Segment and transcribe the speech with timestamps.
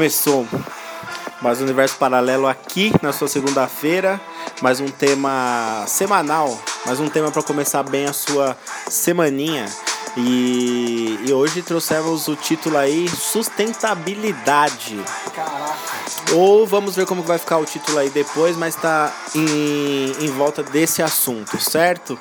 [0.00, 0.48] Começou
[1.42, 4.18] mais um universo paralelo aqui na sua segunda-feira,
[4.62, 8.56] mais um tema semanal, mais um tema para começar bem a sua
[8.88, 9.66] semaninha.
[10.16, 14.98] E, e hoje trouxemos o título aí sustentabilidade.
[15.34, 15.76] Caraca.
[16.32, 20.62] Ou vamos ver como vai ficar o título aí depois, mas tá em, em volta
[20.62, 22.18] desse assunto, certo?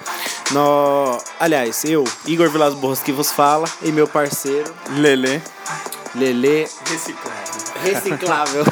[0.51, 5.41] No, aliás, eu, Igor Vilas Boas que vos fala, e meu parceiro Lele.
[6.13, 7.38] Lele Reciclado.
[7.83, 8.63] Reciclável.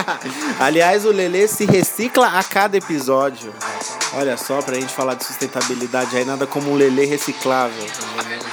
[0.60, 3.52] Aliás, o Lele se recicla a cada episódio.
[4.14, 7.84] Olha só, pra gente falar de sustentabilidade aí, nada como um Lele reciclável.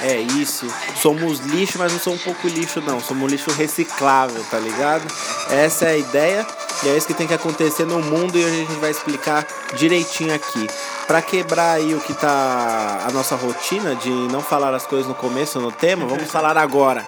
[0.02, 0.66] É isso.
[0.96, 3.00] Somos lixo, mas não somos um pouco lixo, não.
[3.00, 5.06] Somos lixo reciclável, tá ligado?
[5.50, 6.46] Essa é a ideia
[6.84, 9.46] e é isso que tem que acontecer no mundo e hoje a gente vai explicar
[9.76, 10.66] direitinho aqui.
[11.06, 15.14] Pra quebrar aí o que tá a nossa rotina de não falar as coisas no
[15.14, 17.06] começo no tema, vamos falar agora.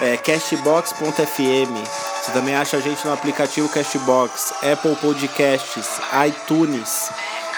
[0.00, 2.17] É cashbox.fm.
[2.28, 5.86] Você também acha a gente no aplicativo Cashbox, Apple Podcasts,
[6.26, 7.08] iTunes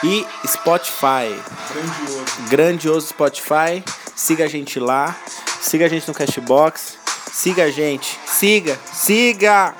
[0.04, 1.34] e Spotify.
[1.74, 2.24] Grandioso.
[2.48, 3.82] Grandioso Spotify.
[4.14, 5.16] Siga a gente lá.
[5.60, 6.96] Siga a gente no Cashbox.
[7.32, 8.16] Siga a gente.
[8.24, 9.74] Siga, siga!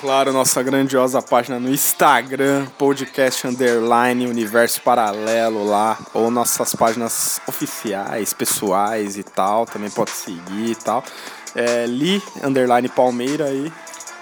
[0.00, 8.32] Claro, nossa grandiosa página no Instagram, podcast underline, universo paralelo lá, ou nossas páginas oficiais,
[8.32, 11.04] pessoais e tal, também pode seguir e tal.
[11.54, 13.70] É Li underline Palmeira aí.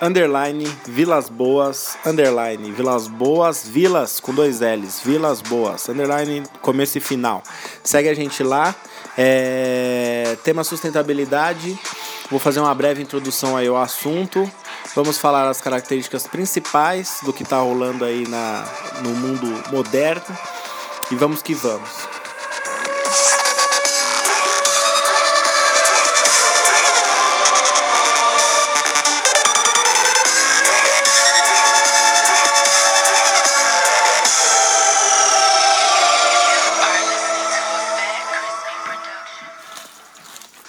[0.02, 7.00] Underline Vilas Boas, underline Vilas Boas, Vilas com dois L's, Vilas Boas, underline começo e
[7.00, 7.42] final.
[7.84, 8.74] Segue a gente lá.
[9.16, 11.78] É, tema sustentabilidade.
[12.30, 14.48] Vou fazer uma breve introdução aí ao assunto.
[14.98, 18.64] Vamos falar as características principais do que está rolando aí na,
[19.00, 20.36] no mundo moderno.
[21.08, 21.88] E vamos que vamos.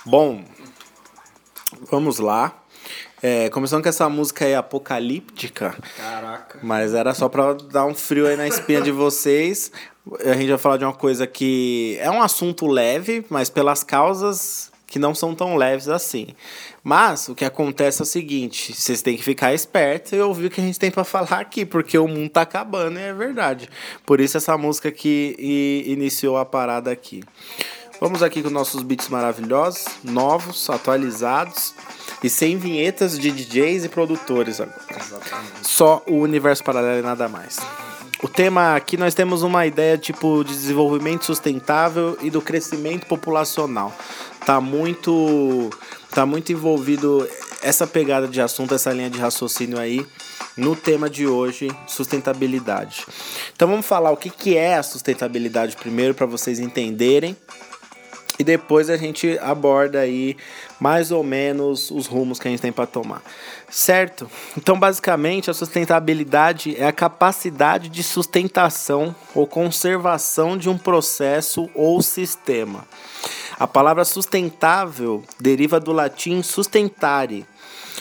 [0.05, 0.45] Bom,
[1.89, 2.53] vamos lá.
[3.21, 6.59] É, começando com essa música aí apocalíptica, Caraca.
[6.63, 9.71] mas era só pra dar um frio aí na espinha de vocês.
[10.25, 14.71] A gente vai falar de uma coisa que é um assunto leve, mas pelas causas
[14.87, 16.27] que não são tão leves assim.
[16.81, 20.49] Mas o que acontece é o seguinte: vocês têm que ficar espertos e ouvir o
[20.49, 23.69] que a gente tem pra falar aqui, porque o mundo tá acabando e é verdade.
[24.05, 25.35] Por isso essa música que
[25.85, 27.21] iniciou a parada aqui.
[27.99, 31.75] Vamos aqui com nossos beats maravilhosos, novos, atualizados
[32.23, 34.79] e sem vinhetas de DJs e produtores agora.
[34.89, 35.51] Exatamente.
[35.63, 37.59] Só o universo paralelo e nada mais.
[38.21, 43.95] O tema aqui nós temos uma ideia tipo de desenvolvimento sustentável e do crescimento populacional.
[44.45, 45.69] Tá muito
[46.11, 47.27] tá muito envolvido
[47.61, 50.05] essa pegada de assunto, essa linha de raciocínio aí
[50.57, 53.05] no tema de hoje, sustentabilidade.
[53.55, 57.37] Então vamos falar o que que é a sustentabilidade primeiro para vocês entenderem
[58.39, 60.37] e depois a gente aborda aí
[60.79, 63.21] mais ou menos os rumos que a gente tem para tomar.
[63.69, 64.31] Certo?
[64.57, 72.01] Então, basicamente, a sustentabilidade é a capacidade de sustentação ou conservação de um processo ou
[72.01, 72.87] sistema.
[73.59, 77.45] A palavra sustentável deriva do latim sustentare.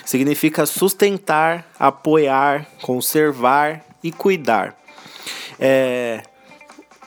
[0.05, 4.77] Significa sustentar, apoiar, conservar e cuidar.
[5.59, 6.23] É...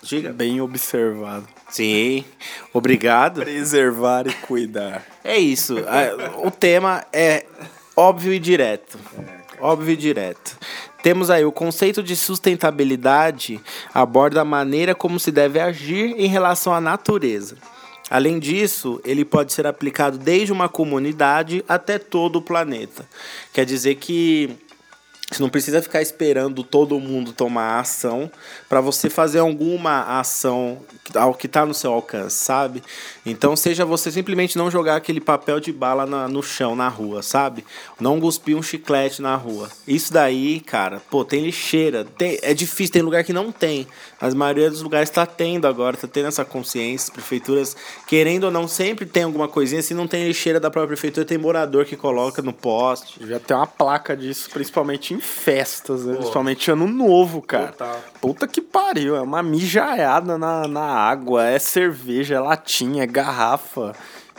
[0.04, 0.34] Diga.
[0.34, 1.48] Bem observado.
[1.72, 2.26] Sim,
[2.74, 3.42] obrigado.
[3.42, 5.04] Preservar e cuidar.
[5.24, 5.76] É isso.
[6.44, 7.46] O tema é
[7.96, 9.00] óbvio e direto.
[9.60, 10.58] Óbvio e direto.
[11.02, 13.60] Temos aí o conceito de sustentabilidade
[13.94, 17.58] aborda a maneira como se deve agir em relação à natureza.
[18.10, 23.08] Além disso, ele pode ser aplicado desde uma comunidade até todo o planeta.
[23.54, 24.50] Quer dizer que
[25.32, 28.30] você não precisa ficar esperando todo mundo tomar ação
[28.68, 30.80] para você fazer alguma ação
[31.16, 32.84] ao que está no seu alcance, sabe?
[33.26, 37.22] Então, seja você simplesmente não jogar aquele papel de bala na- no chão, na rua,
[37.22, 37.64] sabe?
[38.00, 39.70] Não cuspir um chiclete na rua.
[39.88, 42.06] Isso daí, cara, pô, tem lixeira.
[42.18, 43.88] Tem, é difícil, tem lugar que não tem.
[44.20, 47.06] Mas a maioria dos lugares está tendo agora, está tendo essa consciência.
[47.06, 47.76] As prefeituras,
[48.06, 49.82] querendo ou não, sempre tem alguma coisinha.
[49.82, 53.26] Se não tem lixeira da própria prefeitura, tem morador que coloca no poste.
[53.26, 56.16] Já tem uma placa disso, principalmente em festas, né?
[56.16, 57.68] principalmente ano novo, cara.
[57.68, 58.00] Total.
[58.20, 63.94] Puta que pariu, é uma mijaiada na, na água, é cerveja, é latinha, é garrafa.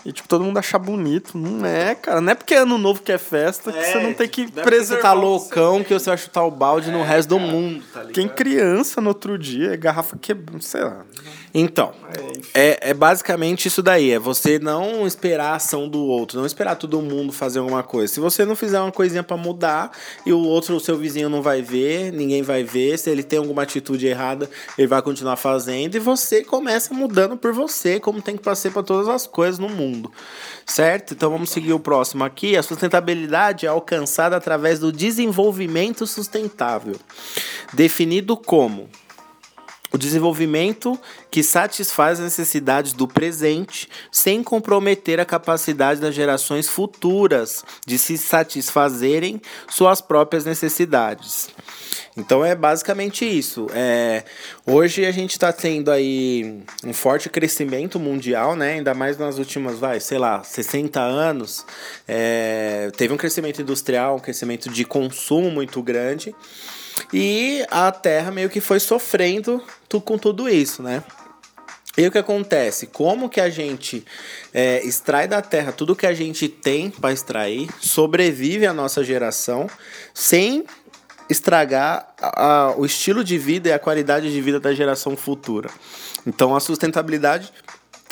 [0.05, 1.38] E, tipo, todo mundo achar bonito.
[1.38, 2.20] Não é, cara.
[2.20, 4.62] Não é porque é ano novo que é festa que você não tem que não
[4.62, 4.96] é preservar.
[4.96, 8.14] Você tá loucão que você vai chutar o balde no resto do mundo, tá ligado?
[8.14, 11.05] Quem criança no outro dia, é garrafa quebrando, sei lá.
[11.54, 11.93] Então,
[12.54, 14.10] é, é basicamente isso daí.
[14.10, 18.12] É você não esperar a ação do outro, não esperar todo mundo fazer alguma coisa.
[18.12, 19.93] Se você não fizer uma coisinha pra mudar
[20.25, 23.38] e o outro, o seu vizinho não vai ver, ninguém vai ver, se ele tem
[23.38, 28.37] alguma atitude errada, ele vai continuar fazendo e você começa mudando por você, como tem
[28.37, 30.10] que ser para todas as coisas no mundo.
[30.64, 31.12] Certo?
[31.12, 32.56] Então vamos seguir o próximo aqui.
[32.56, 36.96] A sustentabilidade é alcançada através do desenvolvimento sustentável,
[37.75, 38.88] definido como
[39.92, 40.98] o desenvolvimento
[41.30, 48.16] que satisfaz as necessidades do presente sem comprometer a capacidade das gerações futuras de se
[48.16, 51.48] satisfazerem suas próprias necessidades.
[52.16, 53.68] Então é basicamente isso.
[53.74, 54.24] É,
[54.66, 58.74] hoje a gente está tendo aí um forte crescimento mundial, né?
[58.74, 61.64] Ainda mais nas últimas, vai, sei lá, 60 anos.
[62.06, 66.34] É, teve um crescimento industrial, um crescimento de consumo muito grande.
[67.12, 69.62] E a Terra meio que foi sofrendo
[70.04, 71.02] com tudo isso, né?
[71.96, 72.87] E o que acontece?
[72.87, 74.04] Como que a gente
[74.52, 79.69] é, extrai da Terra tudo que a gente tem para extrair, sobrevive a nossa geração,
[80.14, 80.64] sem
[81.28, 85.69] estragar a, a, o estilo de vida e a qualidade de vida da geração futura.
[86.26, 87.52] Então a sustentabilidade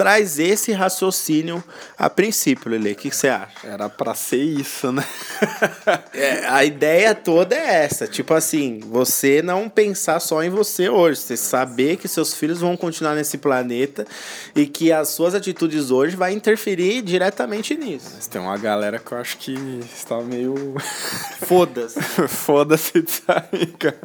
[0.01, 1.63] traz esse raciocínio
[1.99, 2.93] a princípio, Lele.
[2.93, 3.67] O que você acha?
[3.67, 5.05] Era para ser isso, né?
[6.15, 8.07] é, a ideia toda é essa.
[8.07, 11.21] Tipo assim, você não pensar só em você hoje.
[11.21, 14.07] Você saber que seus filhos vão continuar nesse planeta
[14.57, 18.13] e que as suas atitudes hoje vai interferir diretamente nisso.
[18.15, 19.53] Mas tem uma galera que eu acho que
[19.95, 20.77] está meio.
[21.45, 22.01] Foda-se.
[22.27, 24.01] Foda-se disso aí, cara.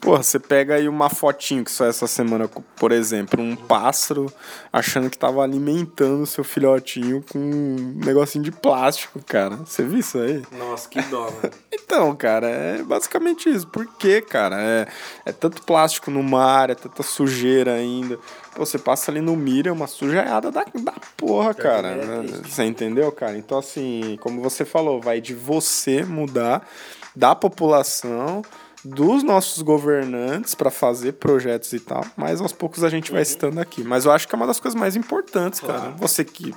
[0.00, 4.32] Porra, você pega aí uma fotinho que só essa semana, por exemplo, um pássaro
[4.72, 9.56] achando que tava alimentando seu filhotinho com um negocinho de plástico, cara.
[9.56, 10.42] Você viu isso aí?
[10.52, 11.50] Nossa, que dó, mano.
[11.72, 13.66] então, cara, é basicamente isso.
[13.66, 14.60] Por quê, cara?
[14.60, 14.86] É,
[15.26, 18.18] é tanto plástico no mar, é tanta sujeira ainda.
[18.54, 21.88] Pô, você passa ali no Mira, é uma sujeiada da, da porra, cara.
[21.88, 23.36] É você entendeu, cara?
[23.36, 26.66] Então, assim, como você falou, vai de você mudar,
[27.14, 28.42] da população
[28.86, 33.22] dos nossos governantes para fazer projetos e tal, mas aos poucos a gente vai uhum.
[33.22, 33.82] estando aqui.
[33.82, 35.80] Mas eu acho que é uma das coisas mais importantes, claro.
[35.80, 35.94] cara.
[35.98, 36.54] Você que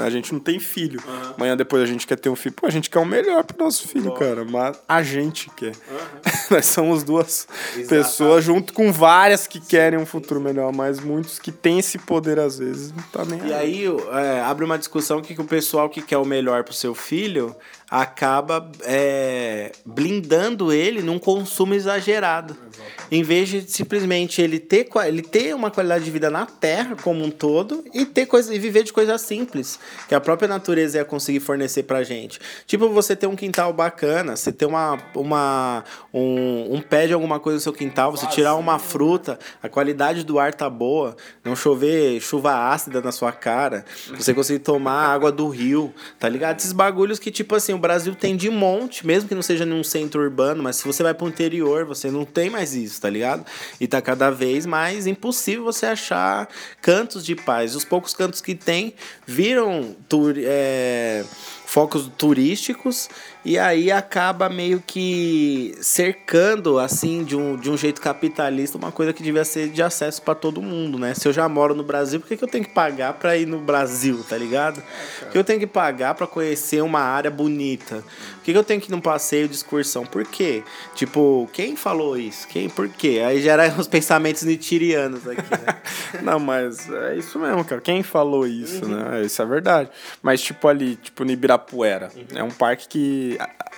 [0.00, 1.34] a gente não tem filho, uhum.
[1.36, 3.62] amanhã depois a gente quer ter um filho, pô, a gente quer o melhor pro
[3.62, 5.72] nosso filho, cara, mas a gente quer.
[5.90, 6.32] Uhum.
[6.50, 7.88] Nós somos duas Exatamente.
[7.88, 12.38] pessoas junto com várias que querem um futuro melhor, mas muitos que têm esse poder
[12.38, 15.44] às vezes não tá nem E aí, aí é, abre uma discussão que, que o
[15.44, 17.54] pessoal que quer o melhor pro seu filho
[17.92, 22.56] acaba é, blindando ele num consumo exagerado.
[22.72, 22.92] Exato.
[23.10, 27.22] Em vez de simplesmente ele ter, ele ter uma qualidade de vida na Terra como
[27.22, 29.78] um todo e ter coisa, e viver de coisas simples,
[30.08, 32.40] que a própria natureza ia conseguir fornecer pra gente.
[32.66, 35.84] Tipo, você ter um quintal bacana, você ter uma, uma,
[36.14, 40.24] um, um pé de alguma coisa no seu quintal, você tirar uma fruta, a qualidade
[40.24, 43.84] do ar tá boa, não chover chuva ácida na sua cara,
[44.16, 46.58] você conseguir tomar água do rio, tá ligado?
[46.58, 50.22] Esses bagulhos que, tipo assim, Brasil tem de monte, mesmo que não seja num centro
[50.22, 53.44] urbano, mas se você vai para o interior, você não tem mais isso, tá ligado?
[53.80, 56.48] E tá cada vez mais impossível você achar
[56.80, 57.74] cantos de paz.
[57.74, 58.94] Os poucos cantos que tem
[59.26, 61.24] viram tur é,
[61.66, 63.08] focos turísticos
[63.44, 69.12] e aí acaba meio que cercando, assim, de um, de um jeito capitalista, uma coisa
[69.12, 71.12] que devia ser de acesso para todo mundo, né?
[71.12, 73.46] Se eu já moro no Brasil, por que, que eu tenho que pagar para ir
[73.46, 74.80] no Brasil, tá ligado?
[75.18, 78.04] Por que eu tenho que pagar para conhecer uma área bonita?
[78.36, 80.06] Por que, que eu tenho que ir num passeio de excursão?
[80.06, 80.62] Por quê?
[80.94, 82.46] Tipo, quem falou isso?
[82.46, 82.68] Quem?
[82.68, 83.22] Por quê?
[83.26, 85.80] Aí gera os pensamentos nitirianos aqui, né?
[86.22, 87.80] Não, mas é isso mesmo, cara.
[87.80, 88.96] Quem falou isso, uhum.
[88.96, 89.22] né?
[89.22, 89.90] Isso é verdade.
[90.22, 92.38] Mas, tipo, ali, tipo, no Ibirapuera, uhum.
[92.38, 93.31] é um parque que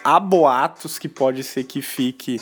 [0.04, 2.40] há boatos que pode ser que fique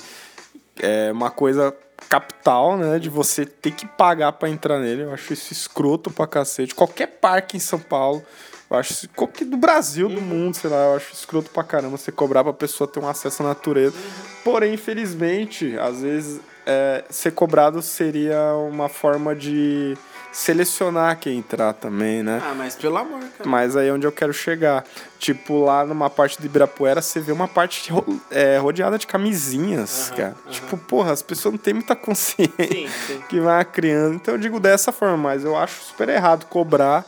[0.81, 1.75] é, uma coisa
[2.09, 2.99] capital, né?
[2.99, 5.03] De você ter que pagar para entrar nele.
[5.03, 6.75] Eu acho isso escroto pra cacete.
[6.75, 8.23] Qualquer parque em São Paulo,
[8.71, 12.11] eu acho qualquer do Brasil, do mundo, sei lá, eu acho escroto pra caramba você
[12.11, 13.97] cobrar pra pessoa ter um acesso à natureza.
[14.45, 19.97] Porém, infelizmente, às vezes é, ser cobrado seria uma forma de
[20.33, 22.43] selecionar quem entrar também, né?
[22.43, 23.49] Ah, mas pelo amor, cara.
[23.49, 24.85] Mas aí é onde eu quero chegar.
[25.19, 27.93] Tipo, lá numa parte do Ibirapuera, você vê uma parte
[28.31, 30.37] é, rodeada de camisinhas, uhum, cara.
[30.45, 30.51] Uhum.
[30.51, 33.23] Tipo, porra, as pessoas não têm muita consciência sim, sim.
[33.29, 34.15] que vai criando.
[34.15, 37.05] Então eu digo dessa forma, mas eu acho super errado cobrar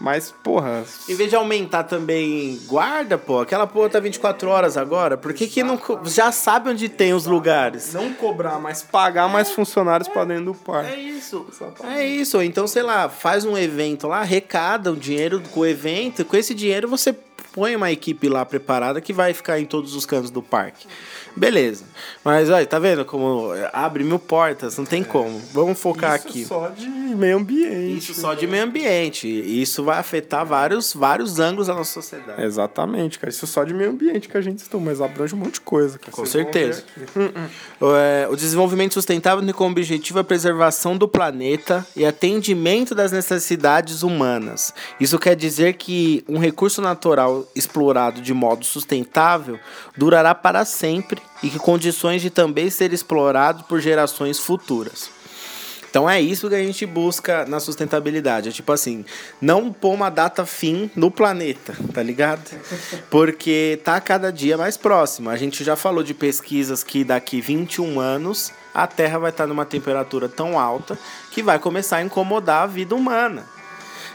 [0.00, 0.84] Mas, porra.
[1.08, 5.16] Em vez de aumentar também guarda, pô, aquela porra tá 24 horas agora.
[5.16, 5.80] Por que, que não.
[6.04, 7.92] Já sabe onde tem os lugares?
[7.94, 10.94] Não cobrar, mas pagar mais funcionários pra dentro do É parque.
[11.00, 11.46] isso.
[11.84, 12.42] É isso.
[12.42, 16.24] Então, sei lá, faz um evento lá, arrecada o dinheiro com o evento.
[16.24, 17.14] Com esse dinheiro você
[17.54, 20.88] põe uma equipe lá preparada que vai ficar em todos os cantos do parque.
[21.36, 21.84] Beleza.
[22.24, 24.76] Mas olha, tá vendo como abre mil portas?
[24.76, 25.40] Não tem como.
[25.52, 26.44] Vamos focar Isso aqui.
[26.44, 27.98] só de meio ambiente.
[27.98, 29.28] Isso só de meio ambiente.
[29.28, 32.42] Isso vai afetar vários, vários ângulos da nossa sociedade.
[32.42, 33.30] Exatamente, cara.
[33.30, 35.96] Isso só de meio ambiente que a gente estuda, mas abrange um monte de coisa,
[35.98, 36.10] cara.
[36.10, 36.84] Com Vocês certeza.
[36.96, 37.34] ver aqui.
[37.82, 44.02] É, o desenvolvimento sustentável tem como objetivo a preservação do planeta e atendimento das necessidades
[44.02, 44.74] humanas.
[44.98, 49.58] Isso quer dizer que um recurso natural explorado de modo sustentável
[49.96, 55.10] durará para sempre e que condições de também ser explorado por gerações futuras.
[55.94, 58.48] Então é isso que a gente busca na sustentabilidade.
[58.48, 59.04] É tipo assim,
[59.40, 62.50] não pôr uma data fim no planeta, tá ligado?
[63.08, 65.30] Porque tá cada dia mais próximo.
[65.30, 69.64] A gente já falou de pesquisas que daqui 21 anos a Terra vai estar numa
[69.64, 70.98] temperatura tão alta
[71.30, 73.53] que vai começar a incomodar a vida humana.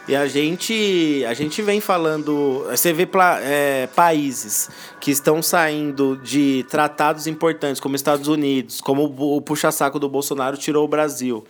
[0.08, 2.66] E a gente, a gente vem falando.
[2.70, 3.08] Você vê
[3.44, 10.10] é, países que estão saindo de tratados importantes, como Estados Unidos, como o, puxa-saco do
[10.10, 11.46] Bolsonaro tirou o Brasil.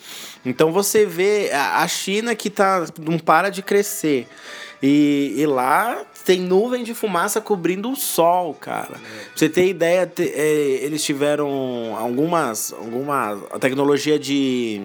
[0.46, 4.28] Então você vê a, China que tá, não para de crescer.
[4.84, 8.88] E, e lá tem nuvem de fumaça cobrindo o sol, cara.
[8.88, 9.00] Pra
[9.36, 12.74] você ter ideia, te- é, eles tiveram algumas.
[12.74, 14.82] alguma tecnologia de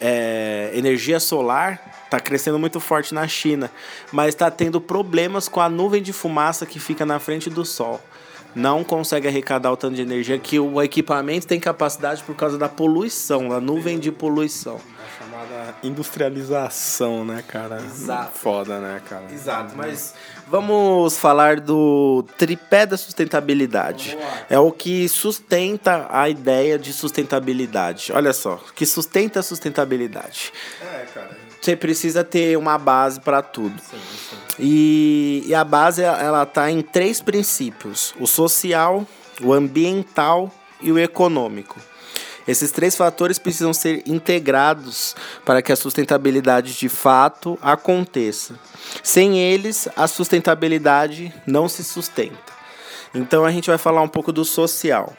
[0.00, 3.70] é, energia solar está crescendo muito forte na China,
[4.10, 8.00] mas está tendo problemas com a nuvem de fumaça que fica na frente do sol.
[8.52, 12.68] Não consegue arrecadar o tanto de energia que o equipamento tem capacidade por causa da
[12.68, 14.80] poluição, da nuvem de poluição.
[14.98, 17.80] A chamada industrialização, né, cara?
[17.80, 18.36] Exato.
[18.36, 19.26] Foda, né, cara?
[19.32, 20.14] Exato, mas
[20.48, 24.18] vamos falar do tripé da sustentabilidade.
[24.48, 28.12] É o que sustenta a ideia de sustentabilidade.
[28.12, 30.52] Olha só, o que sustenta a sustentabilidade.
[30.82, 31.39] É, cara.
[31.60, 33.80] Você precisa ter uma base para tudo.
[34.58, 39.06] E, e a base ela tá em três princípios: o social,
[39.42, 40.50] o ambiental
[40.80, 41.78] e o econômico.
[42.48, 45.14] Esses três fatores precisam ser integrados
[45.44, 48.58] para que a sustentabilidade de fato aconteça.
[49.02, 52.60] Sem eles, a sustentabilidade não se sustenta.
[53.14, 55.14] Então a gente vai falar um pouco do social.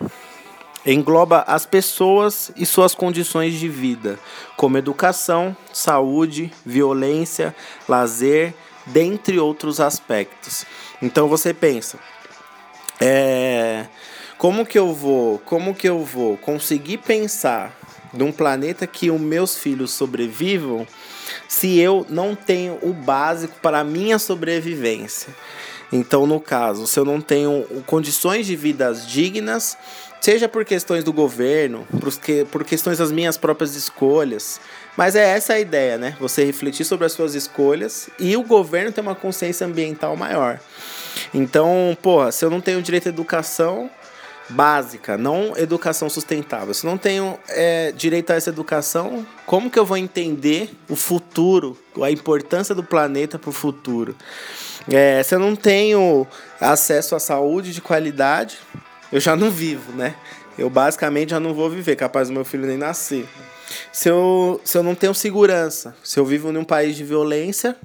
[0.86, 4.20] Engloba as pessoas e suas condições de vida,
[4.58, 7.56] como educação, saúde, violência,
[7.88, 8.54] lazer,
[8.88, 10.66] dentre outros aspectos.
[11.00, 12.00] Então você pensa,
[13.00, 13.86] é,
[14.38, 17.78] como que eu vou, como que eu vou conseguir pensar
[18.12, 20.86] num planeta que os meus filhos sobrevivam
[21.48, 25.34] se eu não tenho o básico para a minha sobrevivência?
[25.94, 29.78] Então, no caso, se eu não tenho condições de vidas dignas,
[30.22, 34.62] seja por questões do governo, por, que, por questões das minhas próprias escolhas,
[34.96, 36.16] mas é essa a ideia, né?
[36.20, 40.60] Você refletir sobre as suas escolhas e o governo ter uma consciência ambiental maior.
[41.34, 43.90] Então, porra, se eu não tenho direito à educação
[44.48, 49.86] básica, não educação sustentável, se não tenho é, direito a essa educação, como que eu
[49.86, 54.16] vou entender o futuro, a importância do planeta para o futuro?
[54.92, 56.28] É, se eu não tenho
[56.60, 58.58] acesso à saúde de qualidade,
[59.12, 60.16] eu já não vivo, né?
[60.58, 63.28] Eu basicamente já não vou viver, capaz do meu filho nem nascer.
[63.92, 67.76] Se eu, se eu não tenho segurança, se eu vivo num país de violência,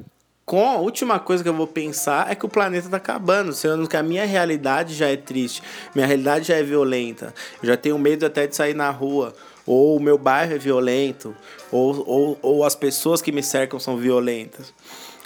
[0.45, 3.89] com a última coisa que eu vou pensar é que o planeta está acabando, sendo
[3.89, 5.63] que a minha realidade já é triste,
[5.95, 9.35] minha realidade já é violenta, eu já tenho medo até de sair na rua,
[9.67, 11.35] ou o meu bairro é violento,
[11.73, 14.73] ou, ou, ou as pessoas que me cercam são violentas.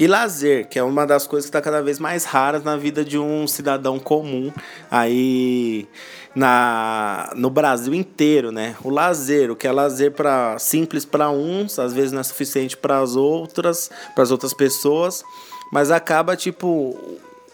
[0.01, 3.05] E lazer, que é uma das coisas que está cada vez mais raras na vida
[3.05, 4.51] de um cidadão comum
[4.91, 5.87] aí
[6.35, 8.77] na, no Brasil inteiro, né?
[8.83, 12.79] O lazer, o que é lazer para simples para uns, às vezes não é suficiente
[12.79, 15.23] para as outras, para as outras pessoas,
[15.71, 16.99] mas acaba tipo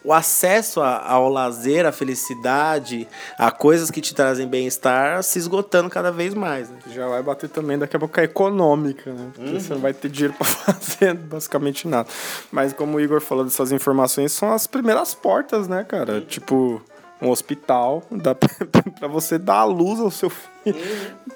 [0.06, 6.12] o acesso ao lazer, à felicidade, a coisas que te trazem bem-estar se esgotando cada
[6.12, 6.70] vez mais.
[6.70, 6.76] Né?
[6.92, 9.30] Já vai bater também daqui a pouco a econômica, né?
[9.34, 12.08] Porque você não vai ter dinheiro pra fazer basicamente nada.
[12.52, 16.20] Mas como o Igor falou dessas informações, são as primeiras portas, né, cara?
[16.20, 16.80] Tipo,
[17.20, 18.02] um hospital,
[18.98, 20.76] pra você dar a luz ao seu filho.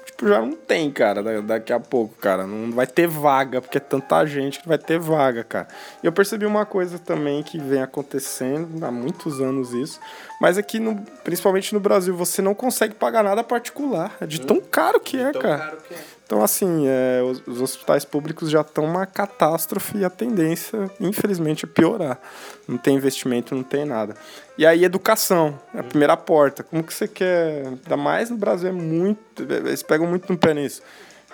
[0.05, 2.45] Tipo, já não tem, cara, da- daqui a pouco, cara.
[2.45, 5.67] Não vai ter vaga, porque é tanta gente que vai ter vaga, cara.
[6.03, 9.99] E eu percebi uma coisa também que vem acontecendo há muitos anos isso,
[10.39, 14.15] mas aqui, no, principalmente no Brasil, você não consegue pagar nada particular.
[14.21, 15.77] É de tão caro que é, cara.
[16.31, 21.65] Então, assim, é, os, os hospitais públicos já estão uma catástrofe e a tendência, infelizmente,
[21.65, 22.17] é piorar.
[22.65, 24.15] Não tem investimento, não tem nada.
[24.57, 26.63] E aí, educação, é a primeira porta.
[26.63, 27.67] Como que você quer...
[27.67, 29.43] Ainda mais no Brasil, é muito...
[29.43, 30.81] Eles pegam muito no pé nisso.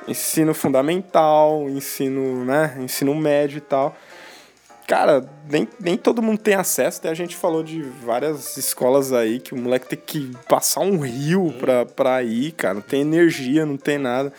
[0.07, 3.95] Ensino fundamental, ensino, né, ensino médio e tal
[4.87, 6.99] cara, nem, nem todo mundo tem acesso.
[6.99, 10.99] Até a gente falou de várias escolas aí que o moleque tem que passar um
[10.99, 12.75] rio pra, pra ir, cara.
[12.75, 14.31] Não tem energia, não tem nada.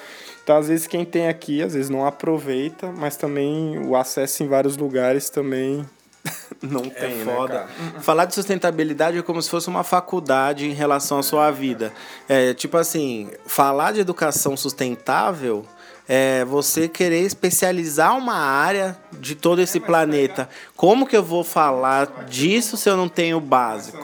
[0.49, 4.49] Então, às vezes, quem tem aqui, às vezes não aproveita, mas também o acesso em
[4.49, 5.85] vários lugares também
[6.63, 7.65] não é tem, é foda.
[7.65, 11.93] Né, Falar de sustentabilidade é como se fosse uma faculdade em relação à sua vida.
[12.27, 15.67] É, tipo assim, falar de educação sustentável
[16.09, 20.49] é, você querer especializar uma área de todo esse planeta.
[20.75, 24.03] Como que eu vou falar disso se eu não tenho básico?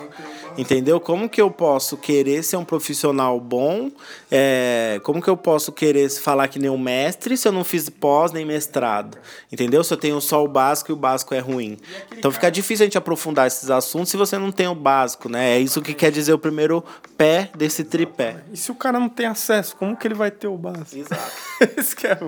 [0.56, 1.00] Entendeu?
[1.00, 3.90] Como que eu posso querer ser um profissional bom?
[4.30, 7.88] É, como que eu posso querer falar que nem um mestre se eu não fiz
[7.88, 9.18] pós nem mestrado?
[9.50, 9.82] Entendeu?
[9.82, 11.78] Se eu tenho só o básico e o básico é ruim.
[12.16, 15.56] Então fica difícil a gente aprofundar esses assuntos se você não tem o básico, né?
[15.56, 16.84] É isso que quer dizer o primeiro
[17.16, 18.37] pé desse tripé.
[18.52, 20.96] E se o cara não tem acesso, como que ele vai ter o básico?
[20.96, 21.32] Exato.
[21.96, 22.18] que é,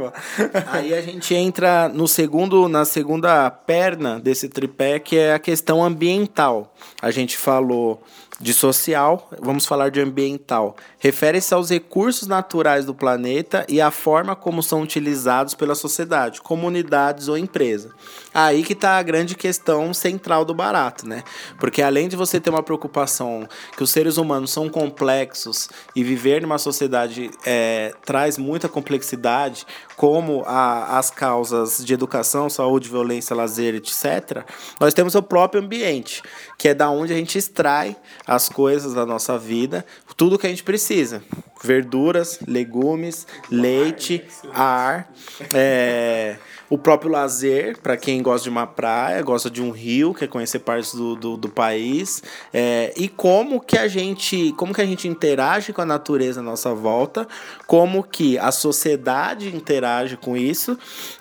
[0.68, 5.84] Aí a gente entra no segundo, na segunda perna desse tripé, que é a questão
[5.84, 6.74] ambiental.
[7.00, 8.02] A gente falou
[8.38, 10.76] de social, vamos falar de ambiental.
[10.98, 17.28] Refere-se aos recursos naturais do planeta e à forma como são utilizados pela sociedade, comunidades
[17.28, 17.90] ou empresa.
[18.38, 21.24] Aí que está a grande questão central do barato, né?
[21.58, 26.42] Porque além de você ter uma preocupação que os seres humanos são complexos e viver
[26.42, 29.66] numa sociedade é, traz muita complexidade,
[29.96, 34.44] como a, as causas de educação, saúde, violência, lazer, etc.,
[34.78, 36.22] nós temos o próprio ambiente,
[36.58, 39.82] que é da onde a gente extrai as coisas da nossa vida,
[40.14, 41.22] tudo que a gente precisa.
[41.64, 45.10] Verduras, legumes, leite, ar,
[45.54, 46.36] é,
[46.68, 50.60] o próprio lazer, para quem gosta de uma praia, gosta de um rio, quer conhecer
[50.60, 55.06] partes do, do, do país, é, e como que a gente, como que a gente
[55.06, 57.26] interage com a natureza à nossa volta,
[57.66, 60.76] como que a sociedade interage com isso,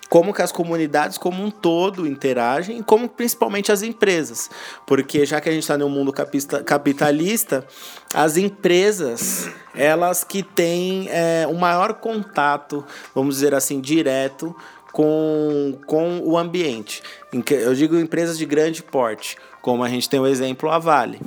[0.09, 4.49] como que as comunidades como um todo interagem, como principalmente as empresas,
[4.85, 7.65] porque já que a gente está no mundo capitalista,
[8.13, 14.55] as empresas elas que têm é, maior contato, vamos dizer assim, direto
[14.95, 17.03] com, com o ambiente.
[17.51, 21.19] Eu digo empresas de grande porte, como a gente tem o exemplo a Vale.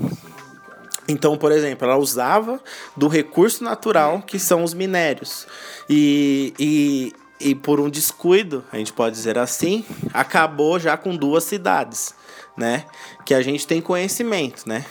[1.07, 2.59] Então, por exemplo, ela usava
[2.97, 5.47] do recurso natural que são os minérios.
[5.87, 11.45] E, e, e por um descuido, a gente pode dizer assim, acabou já com duas
[11.45, 12.15] cidades,
[12.57, 12.87] né?
[13.27, 14.83] Que a gente tem conhecimento, né?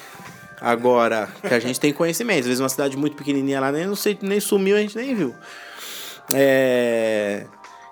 [0.62, 2.42] Agora, que a gente tem conhecimento.
[2.42, 5.16] Às vezes uma cidade muito pequenininha lá, nem, não sei, nem sumiu, a gente nem
[5.16, 5.34] viu.
[6.32, 7.48] É...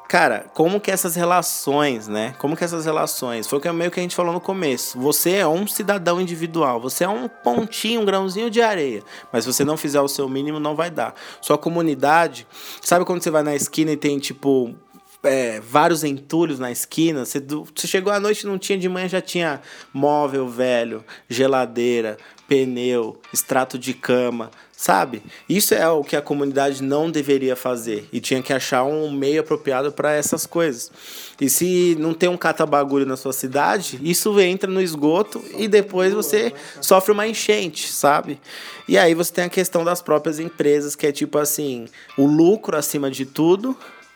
[0.07, 2.35] Cara, como que essas relações, né?
[2.37, 3.47] Como que essas relações?
[3.47, 4.99] Foi o que meio que a gente falou no começo.
[4.99, 9.03] Você é um cidadão individual, você é um pontinho, um grãozinho de areia.
[9.31, 11.15] Mas se você não fizer o seu mínimo, não vai dar.
[11.41, 12.47] Sua comunidade,
[12.81, 14.75] sabe quando você vai na esquina e tem tipo
[15.23, 17.25] é, vários entulhos na esquina.
[17.25, 23.19] Você, você chegou à noite não tinha, de manhã já tinha móvel velho, geladeira, pneu,
[23.33, 25.23] extrato de cama, sabe?
[25.47, 29.41] Isso é o que a comunidade não deveria fazer e tinha que achar um meio
[29.41, 30.91] apropriado para essas coisas.
[31.39, 36.13] E se não tem um cata-bagulho na sua cidade, isso entra no esgoto e depois
[36.13, 38.39] você sofre uma enchente, sabe?
[38.88, 42.77] E aí você tem a questão das próprias empresas, que é tipo assim, o lucro
[42.77, 43.75] acima de tudo,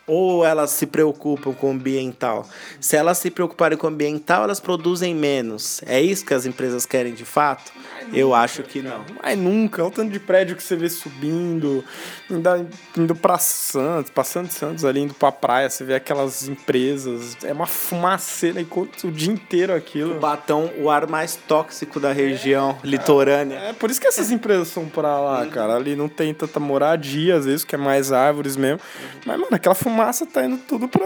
[0.09, 2.47] ou elas se preocupam com o ambiental?
[2.79, 5.81] Se elas se preocuparem com o ambiental, elas produzem menos.
[5.85, 7.71] É isso que as empresas querem de fato?
[8.13, 9.03] Eu acho que não.
[9.21, 9.83] Mas nunca.
[9.83, 11.83] Olha o tanto de prédio que você vê subindo,
[12.29, 12.67] indo,
[12.97, 17.37] indo pra Santos, passando de Santos ali, indo pra praia, você vê aquelas empresas.
[17.43, 20.17] É uma fumaceira enquanto o dia inteiro aquilo.
[20.17, 23.57] O Batão, o ar mais tóxico da região é, litorânea.
[23.59, 25.75] É, por isso que essas empresas são pra lá, cara.
[25.75, 28.79] Ali não tem tanta moradia, às vezes, que é mais árvores mesmo.
[29.25, 30.99] Mas, mano, aquela fumaça tá indo tudo pra.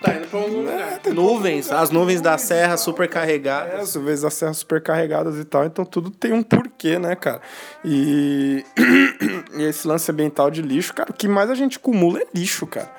[0.00, 1.00] Tá indo pra algum lugar.
[1.04, 3.72] É, nuvens, as nuvens da serra super carregadas.
[3.72, 5.64] É, as nuvens da serra super carregadas e tal.
[5.64, 7.40] Então tudo tem um porquê, né, cara?
[7.84, 8.64] E,
[9.56, 12.66] e esse lance ambiental de lixo, cara, o que mais a gente acumula é lixo,
[12.66, 12.90] cara.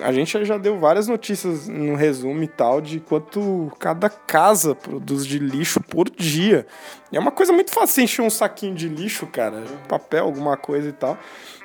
[0.00, 5.26] A gente já deu várias notícias no resumo e tal de quanto cada casa produz
[5.26, 6.66] de lixo por dia.
[7.10, 10.88] E é uma coisa muito fácil encher um saquinho de lixo, cara, papel, alguma coisa
[10.88, 11.18] e tal.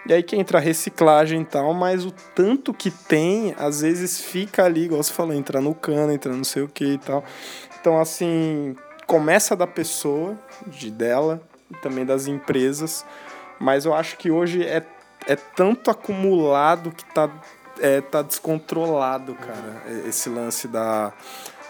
[0.07, 4.19] E aí que entra a reciclagem e tal, mas o tanto que tem, às vezes
[4.19, 7.23] fica ali, igual você falou, entra no cano, entra não sei o que e tal.
[7.79, 13.05] Então, assim, começa da pessoa, de dela, e também das empresas,
[13.59, 14.83] mas eu acho que hoje é
[15.27, 17.29] é tanto acumulado que tá,
[17.83, 19.83] é, tá descontrolado, cara.
[20.07, 21.11] Esse lance da,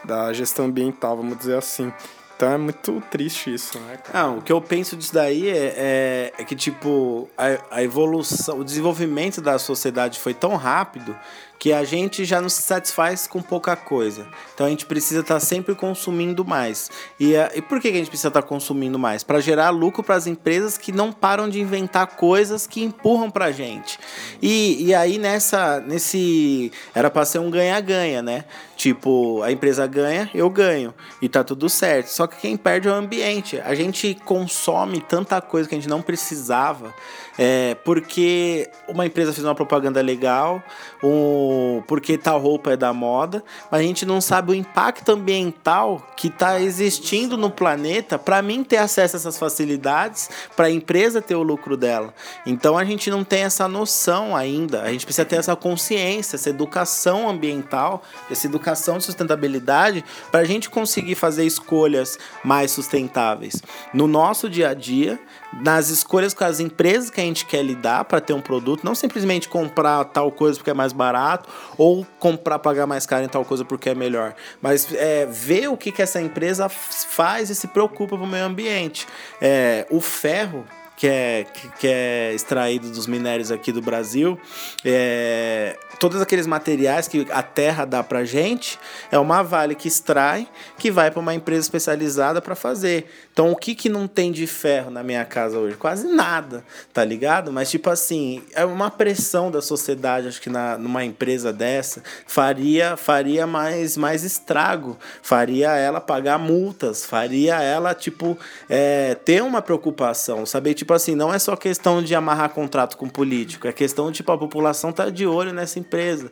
[0.06, 1.92] da gestão ambiental, vamos dizer assim.
[2.36, 4.28] Então é muito triste isso, né, cara?
[4.28, 8.60] Não, o que eu penso disso daí é, é, é que, tipo, a, a evolução,
[8.60, 11.18] o desenvolvimento da sociedade foi tão rápido
[11.64, 14.28] que a gente já não se satisfaz com pouca coisa.
[14.54, 16.92] Então a gente precisa estar tá sempre consumindo mais.
[17.18, 19.24] E, e por que a gente precisa estar tá consumindo mais?
[19.24, 23.46] Para gerar lucro para as empresas que não param de inventar coisas que empurram para
[23.46, 23.98] a gente.
[24.42, 26.70] E, e aí nessa, nesse.
[26.94, 28.44] Era para ser um ganha-ganha, né?
[28.76, 30.94] Tipo, a empresa ganha, eu ganho.
[31.22, 32.08] E tá tudo certo.
[32.08, 33.62] Só que quem perde é o ambiente.
[33.62, 36.94] A gente consome tanta coisa que a gente não precisava.
[37.38, 40.64] É, porque uma empresa fez uma propaganda legal,
[41.04, 46.06] um, porque tal roupa é da moda, mas a gente não sabe o impacto ambiental
[46.16, 51.22] que está existindo no planeta para mim ter acesso a essas facilidades, para a empresa
[51.22, 52.14] ter o lucro dela.
[52.46, 56.50] Então a gente não tem essa noção ainda, a gente precisa ter essa consciência, essa
[56.50, 63.62] educação ambiental, essa educação de sustentabilidade, para a gente conseguir fazer escolhas mais sustentáveis
[63.94, 65.20] no nosso dia a dia
[65.62, 68.96] nas escolhas com as empresas que a gente quer lidar para ter um produto, não
[68.96, 73.46] simplesmente comprar tal coisa porque é mais barato ou comprar pagar mais caro em tal
[73.46, 77.68] coisa porque é melhor, mas é, ver o que, que essa empresa faz e se
[77.68, 79.08] preocupa com o meio ambiente.
[79.42, 81.46] É, o ferro que é,
[81.80, 84.40] que é extraído dos minérios aqui do Brasil,
[84.86, 88.80] é, todos aqueles materiais que a terra dá pra gente,
[89.12, 93.12] é uma Vale que extrai, que vai para uma empresa especializada para fazer.
[93.34, 95.76] Então, o que, que não tem de ferro na minha casa hoje?
[95.76, 97.52] Quase nada, tá ligado?
[97.52, 102.96] Mas, tipo assim, é uma pressão da sociedade, acho que na, numa empresa dessa, faria,
[102.96, 108.38] faria mais, mais estrago, faria ela pagar multas, faria ela, tipo,
[108.70, 113.10] é, ter uma preocupação, saber, tipo assim, não é só questão de amarrar contrato com
[113.10, 116.30] político, é questão, tipo, a população tá de olho nessa empresa.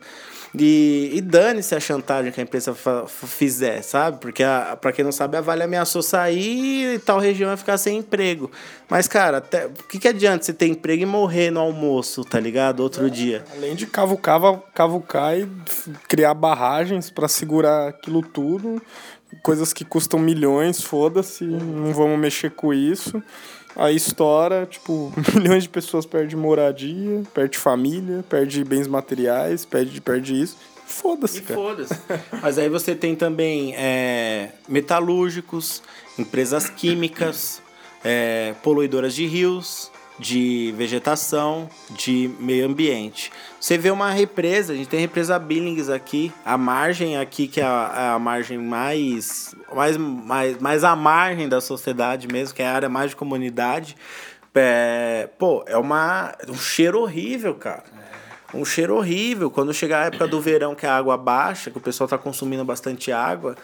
[0.58, 2.74] E, e dane-se a chantagem que a empresa
[3.08, 4.18] fizer, sabe?
[4.18, 4.42] Porque,
[4.80, 8.50] para quem não sabe, a Vale ameaçou sair e tal região vai ficar sem emprego.
[8.88, 12.38] Mas, cara, até, o que, que adianta você ter emprego e morrer no almoço, tá
[12.38, 12.80] ligado?
[12.80, 13.44] Outro é, dia.
[13.56, 14.38] Além de cavucar,
[14.74, 15.48] cavucar e
[16.06, 18.82] criar barragens para segurar aquilo tudo,
[19.42, 23.22] coisas que custam milhões, foda-se, não vamos mexer com isso.
[23.74, 30.40] Aí estoura, tipo, milhões de pessoas perdem moradia, perde família, perde bens materiais, perde, perde
[30.40, 30.56] isso.
[30.86, 31.58] Foda-se, cara.
[31.58, 31.94] Foda-se.
[32.42, 35.82] Mas aí você tem também é, metalúrgicos,
[36.18, 37.62] empresas químicas,
[38.04, 39.91] é, poluidoras de rios,
[40.22, 43.32] de vegetação, de meio ambiente.
[43.60, 47.60] Você vê uma represa, a gente tem a represa Billings aqui, a margem aqui que
[47.60, 52.62] é a, é a margem mais, mais, mais, mais à margem da sociedade mesmo, que
[52.62, 53.96] é a área mais de comunidade.
[54.54, 57.84] É, pô, é uma, um cheiro horrível, cara.
[58.54, 59.50] Um cheiro horrível.
[59.50, 62.64] Quando chegar a época do verão que a água baixa, que o pessoal está consumindo
[62.64, 63.56] bastante água,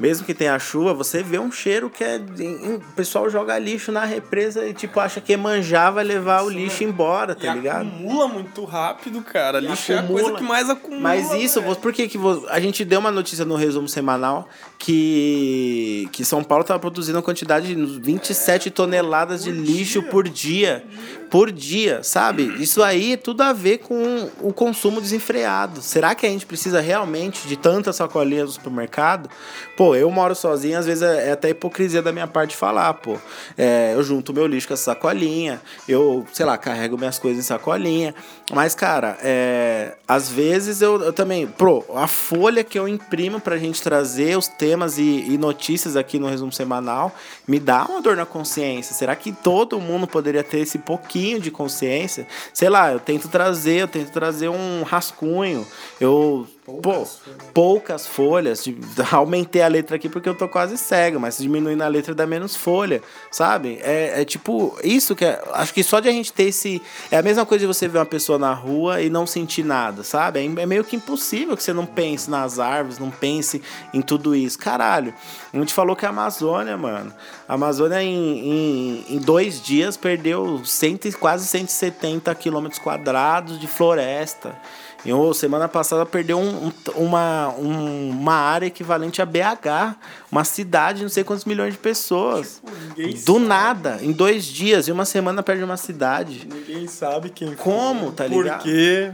[0.00, 2.16] mesmo que tenha chuva, você vê um cheiro que é.
[2.16, 6.82] O pessoal joga lixo na represa e, tipo, acha que manjar vai levar o lixo
[6.82, 7.86] embora, tá ligado?
[7.86, 9.58] Acumula muito rápido, cara.
[9.58, 10.20] E lixo acumula.
[10.20, 11.02] é a coisa que mais acumula.
[11.02, 11.76] Mas isso, véio.
[11.76, 16.62] por que, que a gente deu uma notícia no resumo semanal que, que São Paulo
[16.62, 20.10] estava produzindo uma quantidade de 27 é, toneladas de lixo dia.
[20.10, 20.84] por dia.
[21.28, 22.54] Por dia, sabe?
[22.60, 25.82] Isso aí é tudo a ver com o consumo desenfreado.
[25.82, 29.28] Será que a gente precisa realmente de tanta sacolinha no supermercado?
[29.76, 33.18] Pô, eu moro sozinho, às vezes é, é até hipocrisia da minha parte falar, pô.
[33.56, 37.46] É, eu junto meu lixo com essa sacolinha, eu, sei lá, carrego minhas coisas em
[37.46, 38.14] sacolinha.
[38.52, 41.46] Mas, cara, é, às vezes eu, eu também.
[41.46, 46.18] Pro, a folha que eu imprimo pra gente trazer os temas e, e notícias aqui
[46.18, 47.14] no resumo semanal
[47.46, 48.94] me dá uma dor na consciência.
[48.94, 52.26] Será que todo mundo poderia ter esse pouquinho de consciência?
[52.52, 55.66] Sei lá, eu tento trazer, eu tento trazer um rascunho.
[56.00, 57.50] Eu Poucas, Pô, folhas.
[57.52, 58.64] poucas folhas.
[59.10, 62.54] Aumentei a letra aqui porque eu tô quase cego, mas diminuindo a letra dá menos
[62.54, 63.78] folha, sabe?
[63.82, 65.42] É, é tipo, isso que é.
[65.52, 66.80] Acho que só de a gente ter esse.
[67.10, 70.02] É a mesma coisa de você ver uma pessoa na rua e não sentir nada,
[70.04, 70.38] sabe?
[70.38, 74.34] É, é meio que impossível que você não pense nas árvores, não pense em tudo
[74.34, 74.58] isso.
[74.58, 75.12] Caralho,
[75.52, 77.12] a gente falou que a Amazônia, mano.
[77.48, 84.56] A Amazônia em, em, em dois dias perdeu cento, quase 170 quilômetros quadrados de floresta.
[85.04, 89.96] Eu, semana passada, perdeu um, um, uma, um, uma área equivalente a BH,
[90.30, 92.60] uma cidade, não sei quantos milhões de pessoas.
[92.94, 93.46] Tipo, Do sabe.
[93.46, 96.46] nada, em dois dias, e uma semana perde uma cidade.
[96.46, 98.58] Ninguém sabe quem Como, foi, tá ligado?
[98.58, 99.12] Por quê?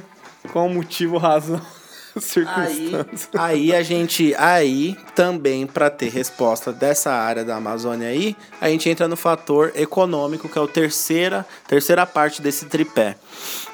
[0.52, 1.60] Qual o motivo, razão?
[2.46, 3.28] Aí, circunstâncias.
[3.34, 8.88] aí a gente, aí também para ter resposta dessa área da Amazônia aí, a gente
[8.88, 13.16] entra no fator econômico, que é o terceira, terceira parte desse tripé,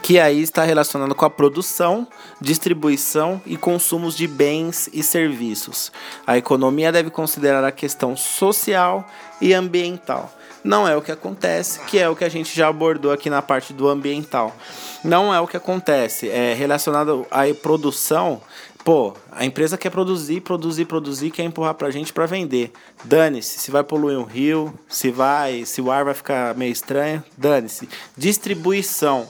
[0.03, 2.07] que aí está relacionado com a produção,
[2.41, 5.93] distribuição e consumos de bens e serviços.
[6.27, 9.09] A economia deve considerar a questão social
[9.41, 10.33] e ambiental.
[10.65, 13.43] Não é o que acontece, que é o que a gente já abordou aqui na
[13.43, 14.55] parte do ambiental.
[15.03, 16.29] Não é o que acontece.
[16.29, 18.41] É relacionado à produção.
[18.85, 22.73] Pô, a empresa quer produzir, produzir, produzir, quer empurrar pra gente pra vender.
[23.05, 27.23] Dane-se, se vai poluir um rio, se vai, se o ar vai ficar meio estranho,
[27.37, 27.89] dane-se.
[28.17, 29.29] Distribuição.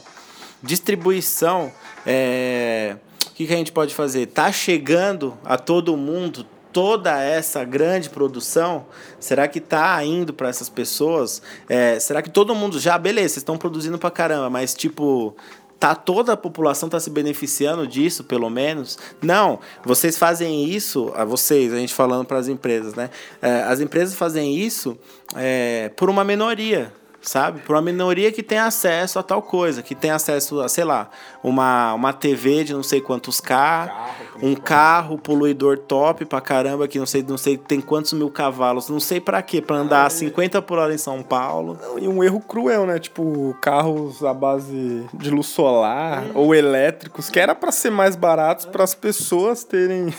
[0.62, 1.72] Distribuição
[2.06, 2.96] é.
[3.26, 4.26] O que, que a gente pode fazer?
[4.26, 8.86] Tá chegando a todo mundo toda essa grande produção?
[9.20, 11.42] Será que tá indo para essas pessoas?
[11.68, 15.36] É, será que todo mundo já, beleza, vocês estão produzindo pra caramba, mas tipo,
[15.78, 18.98] tá toda a população tá se beneficiando disso, pelo menos?
[19.20, 23.10] Não, vocês fazem isso, a vocês, a gente falando para as empresas, né?
[23.40, 24.96] É, as empresas fazem isso
[25.36, 27.60] é, por uma minoria sabe?
[27.60, 31.08] Por uma minoria que tem acesso a tal coisa, que tem acesso a, sei lá,
[31.42, 34.10] uma, uma TV de não sei quantos K,
[34.42, 38.88] um carro poluidor top pra caramba, que não sei, não sei tem quantos mil cavalos,
[38.88, 41.78] não sei pra quê, pra andar a 50 por hora em São Paulo.
[41.80, 42.98] Não, E um erro cruel, né?
[42.98, 48.66] Tipo, carros à base de luz solar ou elétricos, que era pra ser mais baratos
[48.66, 50.12] para as pessoas terem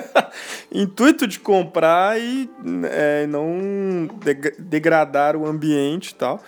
[0.72, 2.48] intuito de comprar e
[2.90, 6.42] é, não deg- degradar o ambiente e tal.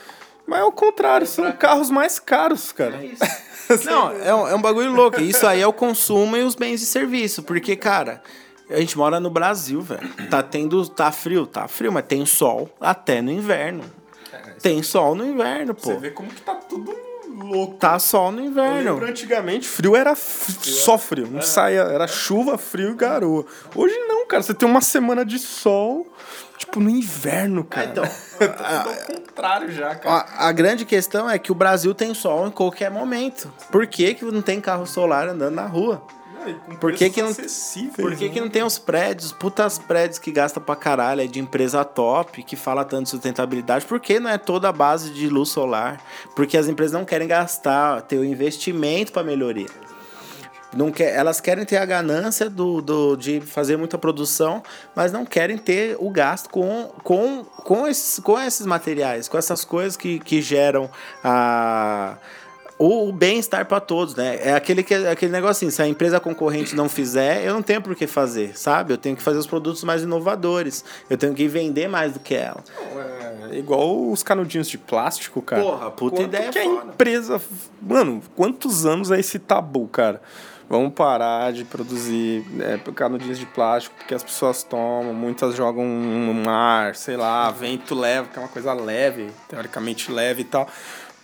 [0.47, 3.01] Mas é o contrário, são carros mais caros, cara.
[3.85, 5.21] Não, é um, é um bagulho louco.
[5.21, 7.43] Isso aí é o consumo e os bens e serviço.
[7.43, 8.23] Porque, cara,
[8.71, 10.09] a gente mora no Brasil, velho.
[10.31, 10.89] Tá tendo.
[10.89, 13.83] Tá frio, tá frio, mas tem sol até no inverno.
[14.63, 15.91] Tem sol no inverno, pô.
[15.95, 16.95] Você vê como que tá tudo
[17.37, 17.75] louco.
[17.77, 18.93] Tá sol no Eu inverno.
[18.95, 23.45] lembro antigamente, frio era f- só frio, não saía, era chuva, frio e garoa.
[23.75, 26.07] Hoje não, cara, você tem uma semana de sol,
[26.57, 27.87] tipo no inverno, cara.
[27.87, 30.27] então, tá tudo ao contrário já, cara.
[30.39, 33.53] A, a grande questão é que o Brasil tem sol em qualquer momento.
[33.71, 36.03] Por que, que não tem carro solar andando na rua?
[36.81, 37.33] Por que que não-
[38.03, 41.39] Por que, que não tem os prédios, putas prédios que gastam pra caralho, é de
[41.41, 43.85] empresa top, que fala tanto de sustentabilidade?
[43.87, 46.01] Por que não é toda a base de luz solar?
[46.35, 49.67] Porque as empresas não querem gastar, ter o investimento pra melhoria.
[50.75, 54.63] Não quer, elas querem ter a ganância do, do, de fazer muita produção,
[54.95, 59.65] mas não querem ter o gasto com, com, com, esses, com esses materiais, com essas
[59.65, 60.91] coisas que, que geram
[61.25, 62.19] a, o,
[62.79, 64.39] o bem-estar para todos, né?
[64.43, 67.81] É aquele, que, aquele negócio assim, se a empresa concorrente não fizer, eu não tenho
[67.81, 68.93] por que fazer, sabe?
[68.93, 72.35] Eu tenho que fazer os produtos mais inovadores, eu tenho que vender mais do que
[72.35, 72.63] ela.
[73.51, 75.63] É igual os canudinhos de plástico, cara.
[75.63, 77.41] Porra, puta Quanto ideia que a empresa...
[77.81, 80.21] Mano, quantos anos é esse tabu, cara?
[80.69, 86.35] Vamos parar de produzir é, canudinhos de plástico porque as pessoas tomam, muitas jogam no
[86.35, 90.69] mar, sei lá, vento leve, que é uma coisa leve, teoricamente leve e tal.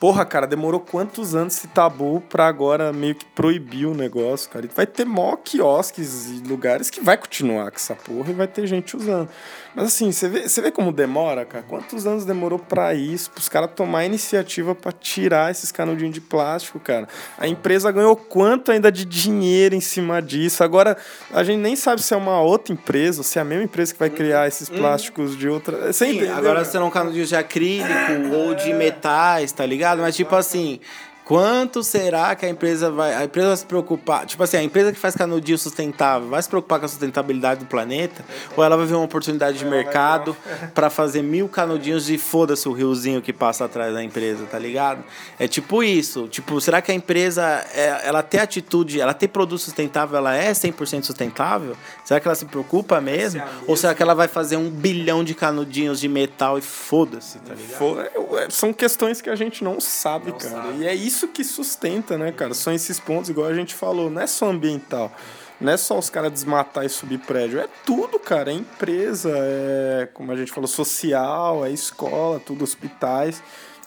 [0.02, 4.66] Porra, cara, demorou quantos anos esse tabu pra agora meio que proibir o negócio, cara?
[4.66, 8.48] E vai ter mó quiosques e lugares que vai continuar com essa porra e vai
[8.48, 9.28] ter gente usando.
[9.74, 11.64] Mas assim, você vê, você vê como demora, cara?
[11.66, 16.78] Quantos anos demorou pra isso, pros caras tomar iniciativa pra tirar esses canudinhos de plástico,
[16.78, 17.08] cara?
[17.38, 20.62] A empresa ganhou quanto ainda de dinheiro em cima disso?
[20.62, 20.96] Agora,
[21.32, 23.98] a gente nem sabe se é uma outra empresa, se é a mesma empresa que
[23.98, 25.92] vai criar esses plásticos de outra.
[25.92, 26.37] Você Sim, entendeu?
[26.37, 30.00] agora serão canudinhos de acrílico ou de metais, tá ligado?
[30.00, 30.80] Mas tipo assim,
[31.24, 33.14] quanto será que a empresa vai.
[33.14, 34.26] A empresa vai se preocupar.
[34.26, 37.66] Tipo assim, a empresa que faz canudinho sustentável vai se preocupar com a sustentabilidade do
[37.66, 38.24] planeta?
[38.56, 40.37] Ou ela vai ver uma oportunidade de mercado
[40.74, 45.04] pra fazer mil canudinhos e foda-se o riozinho que passa atrás da empresa, tá ligado?
[45.38, 46.28] É tipo isso.
[46.28, 47.42] Tipo, será que a empresa,
[47.74, 51.76] é, ela tem atitude, ela tem produto sustentável, ela é 100% sustentável?
[52.04, 53.42] Será que ela se preocupa mesmo?
[53.66, 57.54] Ou será que ela vai fazer um bilhão de canudinhos de metal e foda-se, tá
[57.54, 57.78] ligado?
[57.78, 58.00] Fo-
[58.38, 60.68] é, São questões que a gente não sabe, cara.
[60.78, 62.54] E é isso que sustenta, né, cara?
[62.54, 65.12] São esses pontos, igual a gente falou, não é só ambiental.
[65.61, 67.61] Não é só os caras desmatar e subir prédio.
[67.61, 68.50] É tudo, cara.
[68.50, 73.42] É empresa, é, como a gente falou, social, é escola, tudo, hospitais.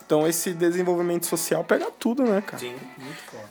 [0.06, 2.60] Então esse desenvolvimento social pega tudo, né, cara?
[2.60, 2.76] Sim.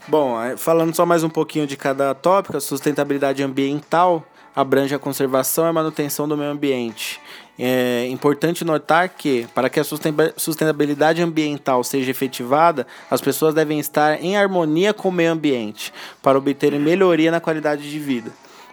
[0.07, 4.99] Bom, aí, falando só mais um pouquinho de cada tópico, a sustentabilidade ambiental abrange a
[4.99, 7.21] conservação e manutenção do meio ambiente.
[7.59, 14.21] É importante notar que, para que a sustentabilidade ambiental seja efetivada, as pessoas devem estar
[14.23, 18.33] em harmonia com o meio ambiente, para obterem melhoria na qualidade de vida.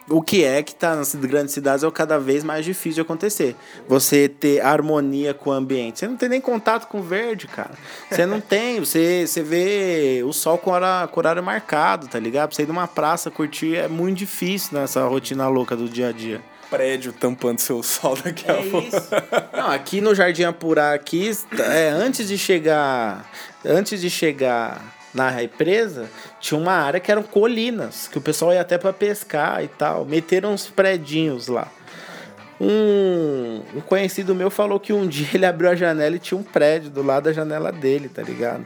[0.10, 3.56] O que é que tá nas grandes cidades é cada vez mais difícil de acontecer.
[3.88, 6.00] Você ter harmonia com o ambiente.
[6.00, 7.72] Você não tem nem contato com o verde, cara.
[8.10, 8.80] Você não tem.
[8.80, 12.50] Você, você vê o sol com, hora, com horário marcado, tá ligado?
[12.50, 16.12] Pra você ir numa praça curtir é muito difícil nessa rotina louca do dia a
[16.12, 18.88] dia prédio tampando seu sol daqui a é pouco.
[18.88, 19.10] Isso.
[19.52, 23.30] Não, aqui no Jardim Apurá aqui, é, antes de chegar,
[23.66, 24.82] antes de chegar
[25.14, 29.64] na represa, tinha uma área que eram colinas, que o pessoal ia até para pescar
[29.64, 30.06] e tal.
[30.06, 31.68] Meteram uns predinhos lá.
[32.64, 36.44] Um, um, conhecido meu falou que um dia ele abriu a janela e tinha um
[36.44, 38.66] prédio do lado da janela dele, tá ligado?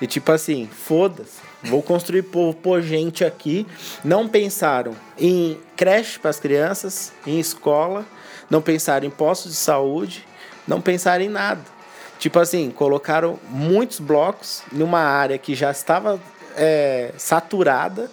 [0.00, 3.66] E tipo assim, foda-se, vou construir por, por gente aqui.
[4.04, 8.04] Não pensaram em creche para as crianças, em escola,
[8.50, 10.26] não pensaram em postos de saúde,
[10.66, 11.75] não pensaram em nada.
[12.18, 16.20] Tipo assim, colocaram muitos blocos numa área que já estava
[16.56, 18.10] é, saturada.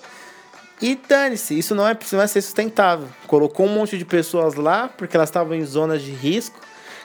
[0.81, 3.07] E dane-se, isso não é, não é ser sustentável.
[3.27, 6.59] Colocou um monte de pessoas lá porque elas estavam em zonas de risco,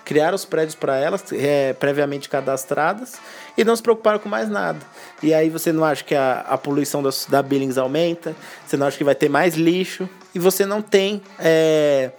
[0.04, 3.16] criaram os prédios para elas, é, previamente cadastradas,
[3.56, 4.80] e não se preocuparam com mais nada.
[5.22, 8.34] E aí você não acha que a, a poluição da, da Billings aumenta,
[8.66, 12.10] você não acha que vai ter mais lixo, e você não tem é,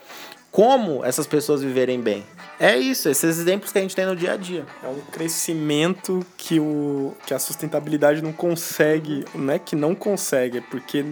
[0.51, 2.23] como essas pessoas viverem bem.
[2.59, 4.65] É isso, esses exemplos que a gente tem no dia a dia.
[4.83, 10.57] É um crescimento que, o, que a sustentabilidade não consegue, não é que não consegue,
[10.57, 11.05] é porque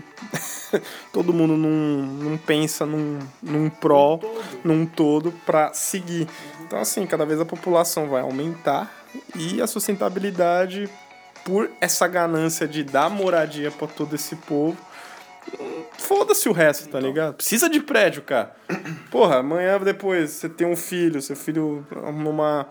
[1.13, 4.19] todo mundo não, não pensa num, num pró,
[4.61, 6.27] num todo, para seguir.
[6.65, 8.93] Então, assim, cada vez a população vai aumentar
[9.33, 10.89] e a sustentabilidade,
[11.45, 14.77] por essa ganância de dar moradia para todo esse povo,
[15.97, 17.35] Foda-se o resto, tá ligado?
[17.35, 18.55] Precisa de prédio, cara.
[19.11, 22.69] Porra, amanhã depois você tem um filho, seu filho arruma uma.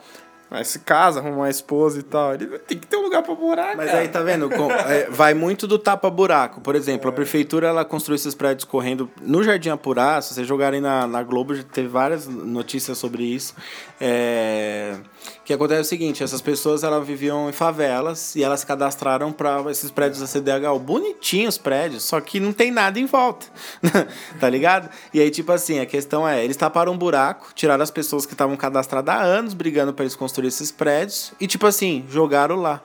[0.51, 2.35] Aí se casa, arruma uma esposa e tal.
[2.35, 3.99] Ele tem que ter um lugar morar, Mas cara.
[4.01, 4.49] aí, tá vendo?
[4.89, 6.61] É, vai muito do tapa-buraco.
[6.61, 7.13] Por exemplo, é.
[7.13, 10.21] a prefeitura ela construiu esses prédios correndo no Jardim Apurá.
[10.21, 13.55] Se vocês jogarem na, na Globo, teve várias notícias sobre isso.
[14.01, 14.97] É
[15.47, 19.33] que acontece é o seguinte, essas pessoas elas viviam em favelas e elas se cadastraram
[19.33, 23.47] para esses prédios da CDHU, bonitinhos prédios, só que não tem nada em volta.
[24.41, 24.91] tá ligado?
[25.15, 28.33] E aí tipo assim, a questão é, eles taparam um buraco, tiraram as pessoas que
[28.33, 32.83] estavam cadastradas há anos brigando para eles construir esses prédios e tipo assim, jogaram lá.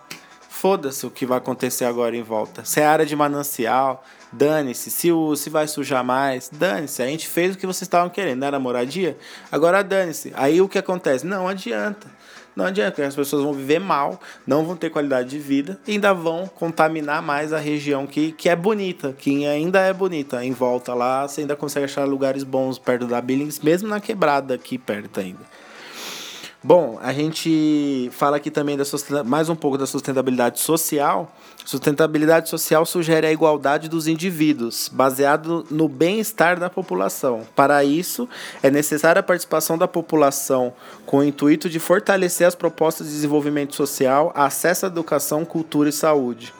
[0.62, 2.63] Foda-se o que vai acontecer agora em volta.
[2.63, 4.91] Se é área de manancial, dane-se.
[4.91, 7.02] Se, se vai sujar mais, dane-se.
[7.02, 9.17] A gente fez o que vocês estavam querendo, era moradia?
[9.52, 10.32] Agora dane-se.
[10.36, 11.26] Aí o que acontece?
[11.26, 12.08] Não adianta.
[12.56, 15.93] Não adianta, porque as pessoas vão viver mal, não vão ter qualidade de vida e
[15.93, 20.45] ainda vão contaminar mais a região que, que é bonita, que ainda é bonita.
[20.45, 24.54] Em volta lá, você ainda consegue achar lugares bons perto da Billings, mesmo na quebrada
[24.54, 25.39] aqui perto ainda.
[26.63, 28.84] Bom, a gente fala aqui também da
[29.26, 31.36] mais um pouco da sustentabilidade social.
[31.65, 37.41] Sustentabilidade social sugere a igualdade dos indivíduos, baseado no bem-estar da população.
[37.56, 38.30] Para isso,
[38.62, 40.71] é necessária a participação da população
[41.04, 45.91] com o intuito de fortalecer as propostas de desenvolvimento social, acesso à educação, cultura e
[45.91, 46.54] saúde.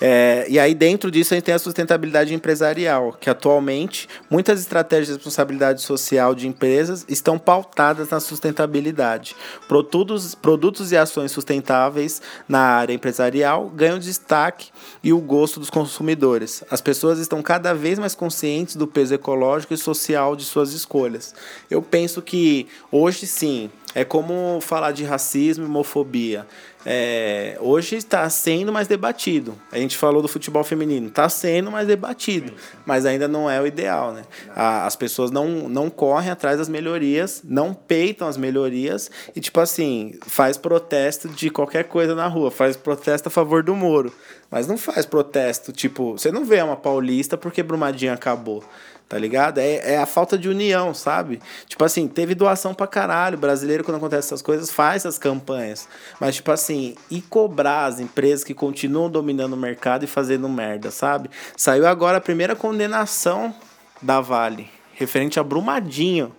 [0.00, 5.08] É, e aí, dentro disso, a gente tem a sustentabilidade empresarial, que atualmente muitas estratégias
[5.08, 9.36] de responsabilidade social de empresas estão pautadas na sustentabilidade.
[9.68, 14.68] Produtos, produtos e ações sustentáveis na área empresarial ganham destaque
[15.02, 16.64] e o gosto dos consumidores.
[16.70, 21.34] As pessoas estão cada vez mais conscientes do peso ecológico e social de suas escolhas.
[21.70, 26.46] Eu penso que hoje sim, é como falar de racismo e homofobia
[26.84, 29.54] é, hoje está sendo mais debatido.
[29.70, 32.52] A gente falou do futebol feminino, está sendo mais debatido,
[32.86, 34.12] mas ainda não é o ideal.
[34.12, 34.22] Né?
[34.54, 39.60] A, as pessoas não, não correm atrás das melhorias, não peitam as melhorias e, tipo
[39.60, 44.12] assim, faz protesto de qualquer coisa na rua, faz protesto a favor do Moro,
[44.50, 48.64] mas não faz protesto, tipo, você não vê uma paulista porque Brumadinho acabou
[49.10, 49.58] tá ligado?
[49.58, 51.42] É, é a falta de união, sabe?
[51.66, 53.36] Tipo assim, teve doação pra caralho.
[53.36, 55.88] O brasileiro, quando acontece essas coisas, faz essas campanhas.
[56.20, 60.92] Mas, tipo assim, e cobrar as empresas que continuam dominando o mercado e fazendo merda,
[60.92, 61.28] sabe?
[61.56, 63.52] Saiu agora a primeira condenação
[64.00, 66.32] da Vale, referente a Brumadinho.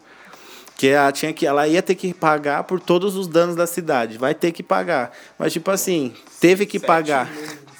[0.77, 4.17] Que ela, tinha que, ela ia ter que pagar por todos os danos da cidade.
[4.17, 5.11] Vai ter que pagar.
[5.37, 7.29] Mas, tipo assim, teve que pagar.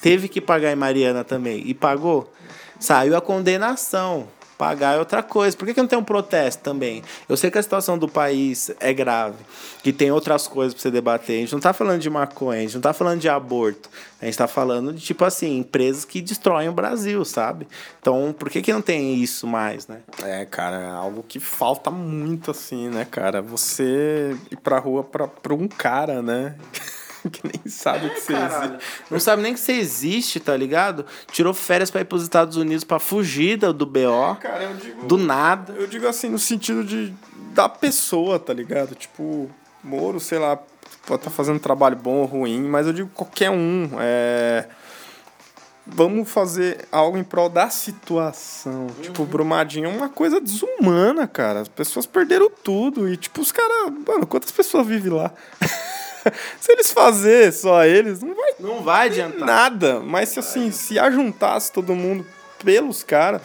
[0.02, 1.62] Teve que pagar em Mariana também.
[1.64, 2.30] E pagou.
[2.78, 4.28] Saiu a condenação
[4.62, 5.56] pagar é outra coisa.
[5.56, 7.02] Por que, que não tem um protesto também?
[7.28, 9.38] Eu sei que a situação do país é grave,
[9.82, 11.38] que tem outras coisas para você debater.
[11.38, 13.90] A gente não está falando de maconha, a gente não está falando de aborto.
[14.20, 17.66] A gente está falando de, tipo assim, empresas que destroem o Brasil, sabe?
[18.00, 19.98] Então, por que, que não tem isso mais, né?
[20.22, 23.42] É, cara, é algo que falta muito, assim, né, cara?
[23.42, 26.54] Você ir pra rua pra um cara, né?
[27.30, 28.78] que nem sabe que você existe.
[29.10, 31.06] Não sabe nem que você existe, tá ligado?
[31.30, 34.36] Tirou férias pra ir pros Estados Unidos pra fugir do, do BO.
[34.40, 35.06] Cara, eu digo.
[35.06, 35.72] Do nada.
[35.74, 37.14] Eu digo assim, no sentido de
[37.52, 38.94] da pessoa, tá ligado?
[38.94, 39.50] Tipo,
[39.82, 40.70] Moro, sei lá, pode
[41.02, 43.90] estar tá fazendo trabalho bom ou ruim, mas eu digo qualquer um.
[43.98, 44.68] É...
[45.84, 48.82] Vamos fazer algo em prol da situação.
[48.82, 49.02] Uhum.
[49.02, 51.60] Tipo, Brumadinho é uma coisa desumana, cara.
[51.62, 53.08] As pessoas perderam tudo.
[53.08, 53.92] E, tipo, os caras.
[54.06, 55.32] Mano, quantas pessoas vivem lá?
[56.60, 58.54] se eles fazer só eles, não vai.
[58.58, 59.46] Não vai adiantar.
[59.46, 60.00] Nada.
[60.00, 62.26] Mas se assim, se ajuntasse todo mundo
[62.64, 63.42] pelos caras.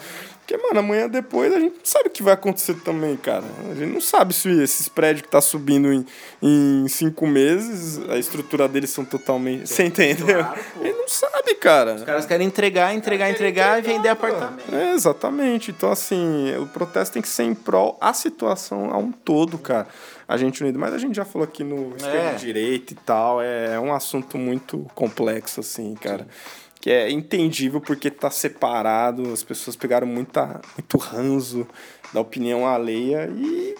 [0.48, 3.44] Porque, mano, amanhã depois a gente não sabe o que vai acontecer também, cara.
[3.70, 6.06] A gente não sabe se esses prédios que tá subindo em,
[6.40, 9.68] em cinco meses, a estrutura deles são totalmente.
[9.68, 10.42] Você entendeu?
[10.42, 11.96] Claro, Ele não sabe, cara.
[11.96, 14.74] Os caras querem entregar, entregar, entregar, entregar e vender apartamento.
[14.74, 15.70] É, exatamente.
[15.70, 19.86] Então, assim, o protesto tem que ser em prol a situação a um todo, cara.
[20.28, 20.78] A gente unido.
[20.78, 22.34] Mas a gente já falou aqui no esquerda é.
[22.34, 23.40] direito e tal.
[23.40, 26.24] É um assunto muito complexo, assim, cara.
[26.24, 31.66] Sim que é entendível porque tá separado, as pessoas pegaram muita, muito ranzo
[32.12, 33.74] da opinião alheia e,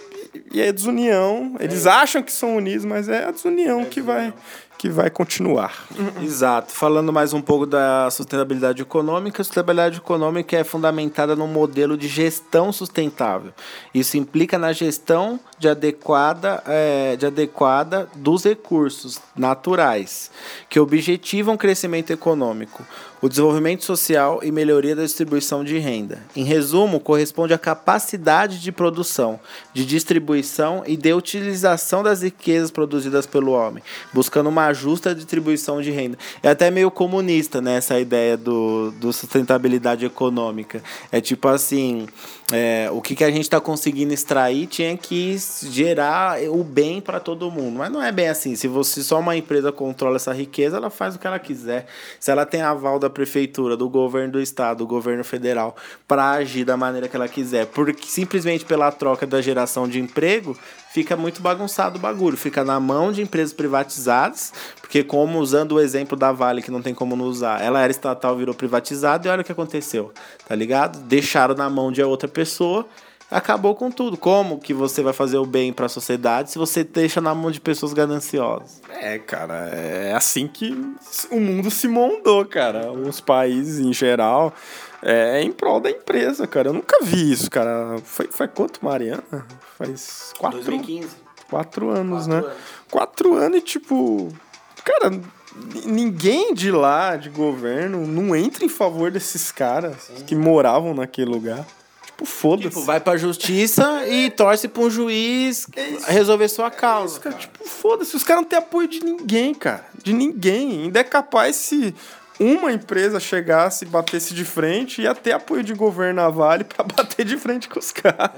[0.53, 1.57] e é desunião.
[1.61, 1.91] Eles é.
[1.91, 4.35] acham que são unidos, mas é a desunião é que vai
[4.79, 5.87] que vai continuar.
[6.23, 6.73] Exato.
[6.73, 12.07] Falando mais um pouco da sustentabilidade econômica, a sustentabilidade econômica é fundamentada no modelo de
[12.07, 13.53] gestão sustentável.
[13.93, 20.31] Isso implica na gestão de adequada, é, de adequada dos recursos naturais,
[20.71, 22.85] que objetivam crescimento econômico,
[23.21, 26.23] o desenvolvimento social e melhoria da distribuição de renda.
[26.37, 29.41] Em resumo, corresponde à capacidade de produção,
[29.73, 35.91] de distribuição e de utilização das riquezas produzidas pelo homem, buscando uma justa distribuição de
[35.91, 36.19] renda.
[36.43, 40.83] É até meio comunista, né, essa ideia do, do sustentabilidade econômica.
[41.11, 42.07] É tipo assim,
[42.51, 47.21] é, o que, que a gente está conseguindo extrair tinha que gerar o bem para
[47.21, 47.79] todo mundo.
[47.79, 48.57] Mas não é bem assim.
[48.57, 51.87] Se você só uma empresa controla essa riqueza, ela faz o que ela quiser.
[52.19, 55.75] Se ela tem aval da prefeitura, do governo do estado, do governo federal,
[56.07, 60.57] para agir da maneira que ela quiser, porque simplesmente pela troca da geração de emprego,
[60.93, 62.37] fica muito bagunçado o bagulho.
[62.37, 66.83] Fica na mão de empresas privatizadas, porque como usando o exemplo da Vale, que não
[66.83, 70.13] tem como não usar, ela era estatal, virou privatizada e olha o que aconteceu,
[70.47, 70.99] tá ligado?
[71.01, 72.87] Deixaram na mão de outra pessoa
[73.31, 74.17] acabou com tudo.
[74.17, 77.51] Como que você vai fazer o bem para a sociedade se você deixa na mão
[77.51, 78.81] de pessoas gananciosas?
[78.89, 80.71] É, cara, é assim que
[81.31, 82.91] o mundo se moldou, cara.
[82.93, 84.53] Os países em geral
[85.03, 86.69] é em prol da empresa, cara.
[86.69, 87.99] Eu nunca vi isso, cara.
[88.05, 89.23] Foi, foi quanto, Mariana?
[89.77, 91.09] Faz quatro, 2015.
[91.49, 92.39] Quatro anos, quatro né?
[92.39, 92.63] Anos.
[92.91, 94.29] Quatro anos e, tipo,
[94.85, 95.19] cara,
[95.87, 100.25] ninguém de lá, de governo, não entra em favor desses caras Sim.
[100.25, 101.67] que moravam naquele lugar.
[102.19, 102.69] Tipo, foda-se.
[102.69, 107.05] Tipo, vai pra justiça e torce pra um juiz é resolver sua causa.
[107.05, 107.37] É isso, cara.
[107.37, 107.47] Cara.
[107.47, 108.17] Tipo, foda-se.
[108.17, 109.85] Os caras não têm apoio de ninguém, cara.
[110.03, 110.83] De ninguém.
[110.83, 111.95] Ainda é capaz se
[112.41, 116.85] uma empresa chegasse e batesse de frente, ia ter apoio de governo na Vale para
[116.85, 118.33] bater de frente com os caras.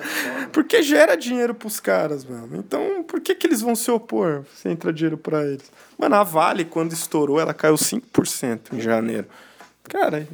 [0.52, 2.58] Porque gera dinheiro pros caras, mano.
[2.58, 5.72] Então, por que, que eles vão se opor se entra dinheiro para eles?
[5.98, 9.26] Mano, a Vale, quando estourou, ela caiu 5% em janeiro.
[9.84, 10.26] Cara,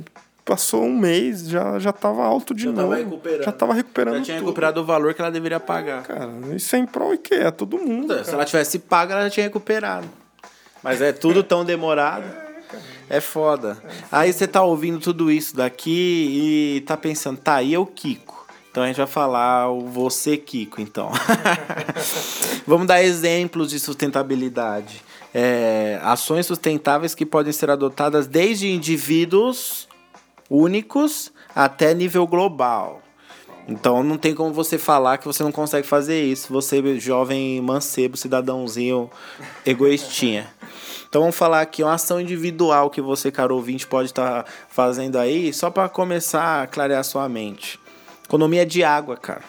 [0.47, 2.83] passou um mês, já, já tava alto de já novo.
[2.83, 3.45] Tava recuperando.
[3.45, 4.17] Já tava recuperando.
[4.19, 4.47] Já tinha tudo.
[4.47, 6.05] recuperado o valor que ela deveria pagar.
[6.05, 7.35] Cara, isso é em prol e que?
[7.35, 8.25] É todo mundo.
[8.25, 10.09] Se ela tivesse pago, ela já tinha recuperado.
[10.85, 12.25] Mas é tudo tão demorado.
[13.11, 13.77] É foda.
[14.11, 18.47] Aí você tá ouvindo tudo isso daqui e tá pensando, tá, e o Kiko?
[18.71, 21.11] Então a gente vai falar o você, Kiko, então.
[22.67, 25.03] Vamos dar exemplos de sustentabilidade.
[25.35, 29.89] É, ações sustentáveis que podem ser adotadas desde indivíduos
[30.51, 33.03] únicos até nível global.
[33.69, 38.17] Então não tem como você falar que você não consegue fazer isso, você jovem mancebo,
[38.17, 39.11] cidadãozinho
[39.65, 40.49] egoístinha.
[41.09, 45.19] Então vamos falar aqui uma ação individual que você, caro ouvinte, pode estar tá fazendo
[45.19, 47.79] aí, só para começar a clarear sua mente.
[48.25, 49.43] Economia de água, cara.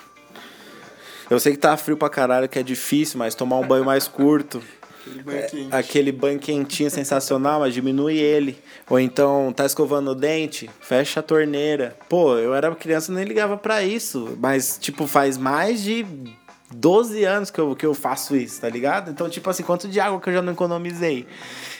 [1.29, 4.07] Eu sei que tá frio pra caralho, que é difícil, mas tomar um banho mais
[4.07, 4.63] curto
[5.07, 8.57] Aquele banho, é, aquele banho quentinho sensacional, mas diminui ele.
[8.89, 11.95] Ou então, tá escovando o dente, fecha a torneira.
[12.09, 14.37] Pô, eu era criança e nem ligava para isso.
[14.39, 16.05] Mas, tipo, faz mais de
[16.73, 19.09] 12 anos que eu, que eu faço isso, tá ligado?
[19.09, 21.25] Então, tipo assim, quanto de água que eu já não economizei?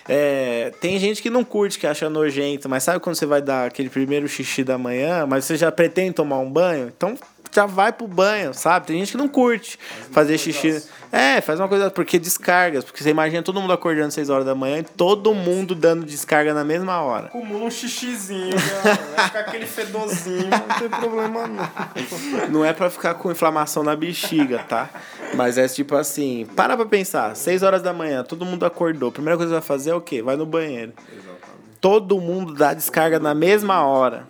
[0.08, 3.68] É, tem gente que não curte, que acha nojento, mas sabe quando você vai dar
[3.68, 6.92] aquele primeiro xixi da manhã, mas você já pretende tomar um banho?
[6.96, 7.16] Então,
[7.54, 8.88] já vai pro banho, sabe?
[8.88, 9.78] Tem gente que não curte
[10.12, 10.84] fazer xixi.
[11.12, 14.46] É, faz uma coisa, porque descargas, porque você imagina todo mundo acordando às 6 horas
[14.46, 17.28] da manhã e todo mundo dando descarga na mesma hora.
[17.28, 22.50] Acumula um xixizinho, vai ficar aquele fedorzinho, não tem problema não.
[22.50, 24.90] Não é pra ficar com inflamação na bexiga, tá?
[25.34, 29.10] Mas é tipo assim, para pra pensar, 6 horas da manhã, todo mundo acordou.
[29.10, 30.22] A primeira coisa que vai fazer é o quê?
[30.22, 30.94] Vai no banheiro.
[31.80, 34.28] Todo mundo dá descarga na mesma hora.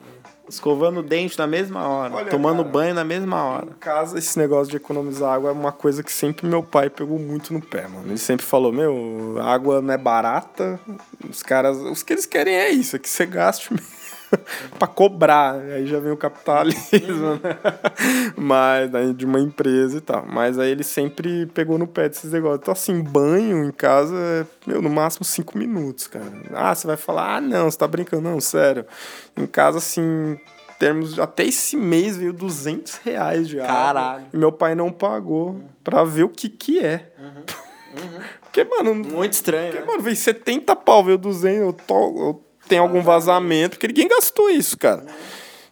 [0.49, 3.67] Escovando o dente na mesma hora, Olha, tomando cara, banho na mesma hora.
[3.67, 7.19] Em casa, esse negócio de economizar água é uma coisa que sempre meu pai pegou
[7.19, 8.07] muito no pé, mano.
[8.07, 10.79] Ele sempre falou, meu, água não é barata,
[11.29, 13.87] os caras, os que eles querem é isso, é que você gaste mesmo.
[14.78, 17.57] pra cobrar, aí já vem o capitalismo, né?
[18.36, 20.25] Mas daí de uma empresa e tal.
[20.28, 22.59] Mas aí ele sempre pegou no pé desses negócios.
[22.61, 26.32] Então, assim, banho em casa é, meu, no máximo cinco minutos, cara.
[26.53, 28.86] Ah, você vai falar, ah, não, você tá brincando, não, sério.
[29.36, 30.38] Em casa, assim,
[30.80, 33.73] termos até esse mês veio 200 reais de água.
[33.73, 34.25] Caralho.
[34.34, 37.11] E meu pai não pagou pra ver o que que é.
[38.41, 39.71] Porque, mano, Muito estranho.
[39.71, 39.88] porque, né?
[39.88, 44.49] mano, veio 70 pau, veio 200, eu, to, eu tenho algum vazamento, porque ninguém gastou
[44.49, 45.05] isso, cara.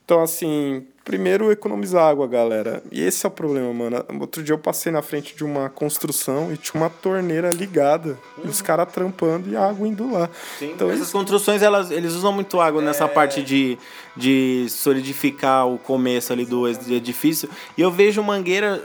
[0.03, 2.83] Então, assim, primeiro economizar água, galera.
[2.91, 4.05] E esse é o problema, mano.
[4.19, 8.15] Outro dia eu passei na frente de uma construção e tinha uma torneira ligada.
[8.43, 10.29] E os caras trampando e a água indo lá.
[10.61, 13.79] Então, Essas isso, construções, elas, eles usam muito água nessa parte de,
[14.15, 17.49] de solidificar o começo ali do ed- edifício.
[17.75, 18.79] E eu vejo mangueira,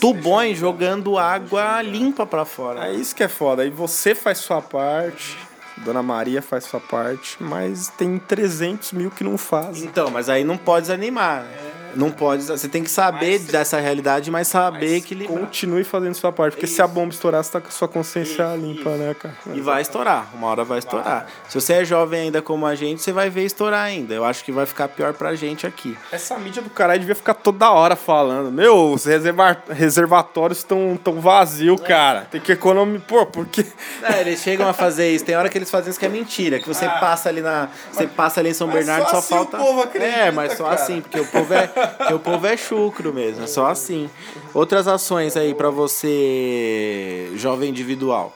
[0.00, 2.88] tubões jogando água limpa pra fora.
[2.88, 3.62] é isso que é foda.
[3.62, 5.36] Aí você faz sua parte,
[5.84, 9.84] Dona Maria faz sua parte, mas tem 300 mil que não fazem.
[9.84, 11.42] Então, mas aí não pode desanimar.
[11.42, 11.67] né?
[11.94, 12.44] Não pode.
[12.44, 15.38] Você tem que saber dessa realidade, mas saber equilibrar.
[15.38, 18.44] Continue fazendo sua parte, porque se a bomba estourar, você tá com a sua consciência
[18.56, 19.34] limpa, né, cara?
[19.54, 21.26] E vai estourar, uma hora vai estourar.
[21.48, 24.14] Se você é jovem ainda como a gente, você vai ver estourar ainda.
[24.14, 25.96] Eu acho que vai ficar pior pra gente aqui.
[26.12, 28.50] Essa mídia do caralho devia ficar toda hora falando.
[28.52, 32.26] Meu, os reserva- reservatórios estão tão vazios, cara.
[32.30, 33.06] Tem que economizar.
[33.06, 33.64] Pô, porque.
[34.02, 35.24] É, eles chegam a fazer isso.
[35.24, 36.58] Tem hora que eles fazem isso que é mentira.
[36.58, 37.68] Que você passa ali na.
[37.92, 38.72] Você passa ali em São Ah.
[38.74, 39.56] mas Bernardo só só assim falta.
[39.56, 40.74] o povo acredita, é, mas só cara.
[40.76, 41.70] assim, porque o povo é.
[41.96, 43.44] Porque o povo é chucro mesmo.
[43.44, 44.08] É só assim.
[44.54, 48.34] Outras ações aí pra você, jovem individual.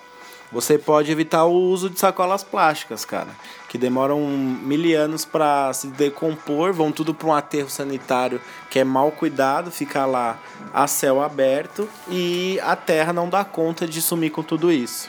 [0.53, 3.31] Você pode evitar o uso de sacolas plásticas, cara.
[3.71, 8.39] Que demoram mil anos pra se decompor, vão tudo pra um aterro sanitário
[8.69, 10.39] que é mal cuidado, fica lá
[10.75, 15.09] a céu aberto e a terra não dá conta de sumir com tudo isso.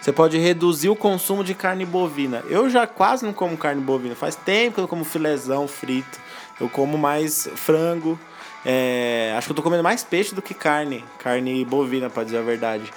[0.00, 2.42] Você pode reduzir o consumo de carne bovina.
[2.48, 4.14] Eu já quase não como carne bovina.
[4.14, 6.18] Faz tempo que eu como filezão frito.
[6.60, 8.18] Eu como mais frango.
[8.64, 11.04] É, acho que eu tô comendo mais peixe do que carne.
[11.18, 12.90] Carne bovina, pra dizer a verdade.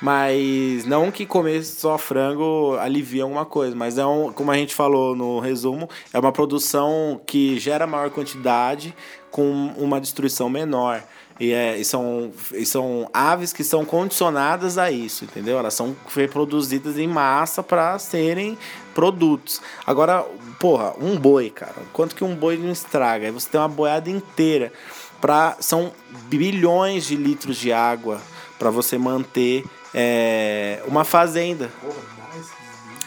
[0.00, 4.74] Mas não que comer só frango alivia alguma coisa, mas é um, como a gente
[4.74, 8.94] falou no resumo, é uma produção que gera maior quantidade
[9.30, 11.02] com uma destruição menor.
[11.40, 15.58] E, é, e são, e são aves que são condicionadas a isso, entendeu?
[15.58, 18.58] Elas são reproduzidas em massa para serem
[18.94, 19.62] produtos.
[19.86, 20.22] Agora,
[20.58, 23.24] porra, um boi, cara, quanto que um boi não estraga?
[23.24, 24.70] Aí você tem uma boiada inteira.
[25.18, 25.92] Pra, são
[26.28, 28.20] bilhões de litros de água
[28.58, 29.64] para você manter
[29.94, 31.70] é, uma fazenda.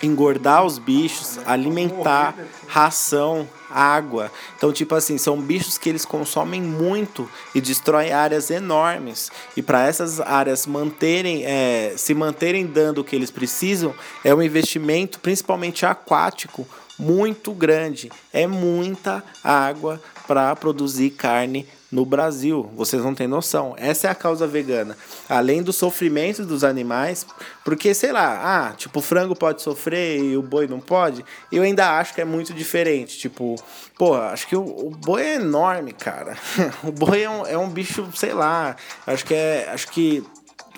[0.04, 2.36] Engordar os bichos, alimentar,
[2.68, 4.32] ração, água.
[4.56, 9.32] Então, tipo assim, são bichos que eles consomem muito e destroem áreas enormes.
[9.58, 14.44] E para essas áreas manterem, é, se manterem dando o que eles precisam, é um
[14.44, 16.68] investimento, principalmente aquático,
[17.00, 18.12] muito grande.
[18.32, 22.68] É muita água para produzir carne no Brasil.
[22.76, 23.76] Vocês não têm noção.
[23.78, 24.98] Essa é a causa vegana.
[25.30, 27.26] Além do sofrimento dos animais,
[27.64, 31.24] porque sei lá, ah, tipo, o frango pode sofrer e o boi não pode.
[31.52, 33.20] Eu ainda acho que é muito diferente.
[33.20, 33.56] Tipo,
[33.96, 36.36] pô, acho que o, o boi é enorme, cara.
[36.84, 38.76] o boi é um, é um bicho, sei lá.
[39.06, 40.24] Acho que é, acho que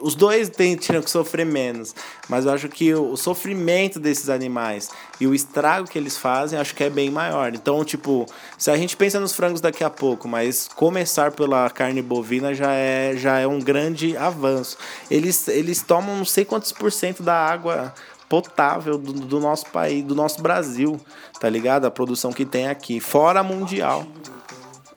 [0.05, 1.95] os dois tinham que sofrer menos,
[2.29, 6.59] mas eu acho que o, o sofrimento desses animais e o estrago que eles fazem,
[6.59, 7.55] acho que é bem maior.
[7.55, 12.03] Então, tipo, se a gente pensa nos frangos daqui a pouco, mas começar pela carne
[12.03, 14.77] bovina já é, já é um grande avanço.
[15.09, 17.91] Eles, eles tomam não sei quantos por cento da água
[18.29, 21.01] potável do, do nosso país, do nosso Brasil,
[21.39, 21.85] tá ligado?
[21.85, 24.05] A produção que tem aqui, fora mundial.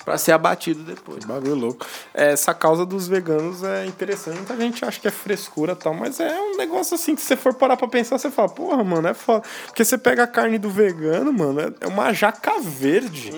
[0.09, 1.23] Pra ser abatido depois.
[1.27, 1.85] Bagulho louco.
[2.15, 4.37] Essa causa dos veganos é interessante.
[4.39, 7.27] Muita gente acha que é frescura e tal, mas é um negócio assim que se
[7.29, 9.43] você for parar pra pensar, você fala, porra, mano, é foda.
[9.67, 13.31] Porque você pega a carne do vegano, mano, é- é uma jaca verde.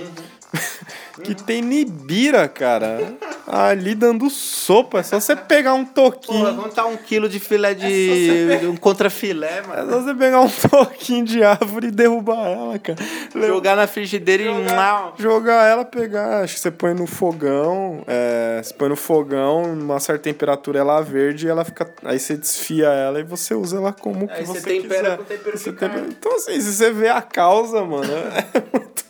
[1.22, 3.14] que tem nibira, cara.
[3.46, 5.00] ali dando sopa.
[5.00, 6.38] É só você pegar um toquinho.
[6.40, 8.66] Porra, vamos tá um quilo de filé de.
[8.66, 9.90] um contrafilé, É mano.
[9.92, 12.98] só você pegar um toquinho de árvore e derrubar ela, cara.
[13.34, 14.74] Jogar na frigideira e.
[14.74, 15.14] Mau.
[15.18, 20.00] Jogar ela, pegar, acho que você põe no fogão, é, você põe no fogão, numa
[20.00, 23.92] certa temperatura ela verde, e ela fica, aí você desfia ela e você usa ela
[23.92, 25.16] como que Aí você você tempera quiser.
[25.18, 28.10] com tempero Você tempera- Então assim, se você vê a causa, mano,
[28.54, 29.04] é muito...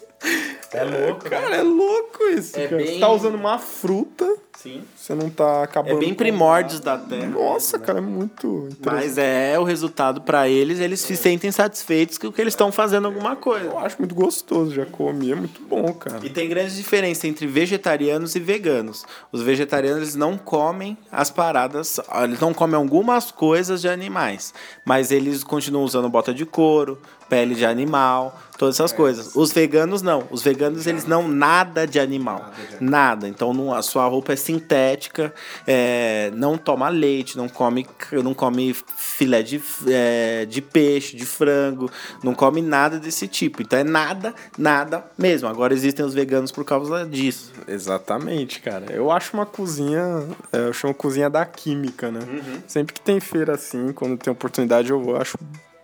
[0.73, 2.77] É louco, Cara, é louco isso, É cara.
[2.77, 4.82] bem- Você tá usando uma fruta, Sim.
[4.94, 7.28] você não tá É acabando bem com primórdios da terra.
[7.28, 8.68] Nossa, cara, é muito.
[8.84, 13.06] Mas é o resultado pra eles, eles se sentem satisfeitos o que eles estão fazendo
[13.06, 13.64] alguma coisa.
[13.64, 16.20] Eu acho muito gostoso, já comi, é muito bom, cara.
[16.22, 19.06] E tem grande diferença entre vegetarianos e veganos.
[19.32, 24.52] Os vegetarianos eles não comem as paradas, eles não comem algumas coisas de animais,
[24.84, 26.98] mas eles continuam usando bota de couro,
[27.30, 29.34] pele de animal, todas essas coisas.
[29.36, 30.24] Os veganos não.
[30.30, 32.50] Os veganos eles não nada de animal,
[32.80, 33.28] nada.
[33.28, 35.32] Então não, a sua roupa é sintética,
[35.66, 41.90] é, não toma leite, não come, não come filé de, é, de peixe, de frango,
[42.22, 43.62] não come nada desse tipo.
[43.62, 45.48] Então é nada, nada mesmo.
[45.48, 47.53] Agora existem os veganos por causa disso.
[47.66, 48.92] Exatamente, cara.
[48.92, 52.20] Eu acho uma cozinha, é, eu chamo cozinha da química, né?
[52.66, 55.38] Sempre que tem feira assim, quando tem oportunidade, eu vou, acho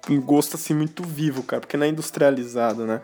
[0.09, 3.01] um gosto assim muito vivo, cara, porque não é industrializado, né?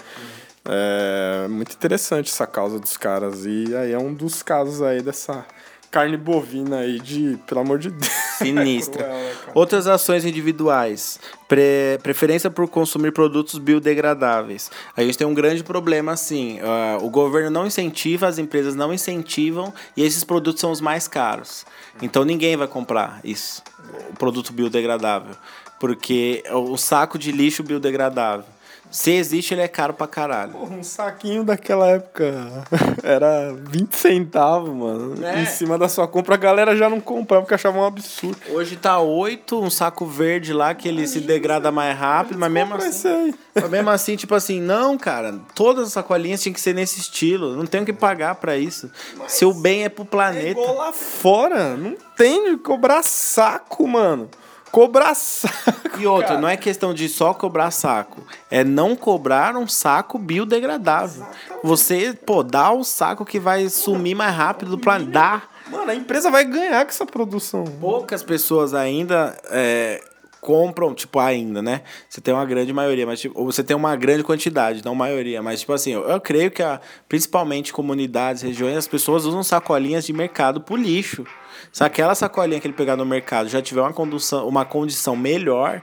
[0.64, 5.44] É muito interessante essa causa dos caras e aí é um dos casos aí dessa
[5.90, 8.12] carne bovina aí de, pelo amor de Deus.
[8.38, 9.04] Sinistra.
[9.04, 9.32] Cruel, né?
[9.54, 11.20] Outras ações individuais.
[11.46, 14.70] Pre- preferência por consumir produtos biodegradáveis.
[14.96, 16.58] A gente tem um grande problema assim.
[16.62, 21.06] ah, o governo não incentiva, as empresas não incentivam e esses produtos são os mais
[21.06, 21.66] caros.
[22.00, 23.62] Então ninguém vai comprar isso,
[24.10, 25.34] o produto biodegradável.
[25.78, 28.46] Porque o saco de lixo biodegradável.
[28.93, 30.53] Se existe, ele é caro pra caralho.
[30.53, 32.62] Porra, um saquinho daquela época
[33.03, 35.24] era 20 centavos, mano.
[35.24, 35.43] É.
[35.43, 38.36] Em cima da sua compra, a galera já não comprava porque achava um absurdo.
[38.51, 42.74] Hoje tá 8, um saco verde lá que ele se degrada mais rápido, mas mesmo
[42.74, 43.32] assim.
[43.55, 47.57] Mas mesmo assim, tipo assim, não, cara, todas as sacolinhas tinham que ser nesse estilo.
[47.57, 48.90] Não tenho que pagar pra isso.
[49.26, 50.51] Se o bem é pro É planeta.
[50.51, 51.76] igual lá fora.
[51.78, 54.28] Não tem de cobrar saco, mano.
[54.72, 56.00] Cobrar saco.
[56.00, 58.26] E outra, não é questão de só cobrar saco.
[58.50, 61.26] É não cobrar um saco biodegradável.
[61.62, 65.10] Você, pô, dá o saco que vai sumir mais rápido do planeta.
[65.10, 65.42] Dá.
[65.70, 67.64] Mano, a empresa vai ganhar com essa produção.
[67.78, 70.02] Poucas pessoas ainda é,
[70.40, 71.82] compram, tipo, ainda, né?
[72.08, 75.40] Você tem uma grande maioria, mas tipo, ou você tem uma grande quantidade, não maioria,
[75.40, 80.04] mas tipo assim, eu, eu creio que a, principalmente comunidades, regiões, as pessoas usam sacolinhas
[80.04, 81.24] de mercado pro lixo.
[81.72, 85.82] Se aquela sacolinha que ele pegar no mercado já tiver uma condução, uma condição melhor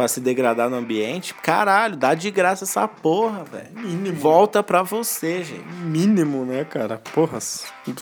[0.00, 4.14] pra se degradar no ambiente, caralho, dá de graça essa porra, velho.
[4.14, 5.62] Volta pra você, gente.
[5.82, 7.02] Mínimo, né, cara?
[7.12, 7.38] Porra,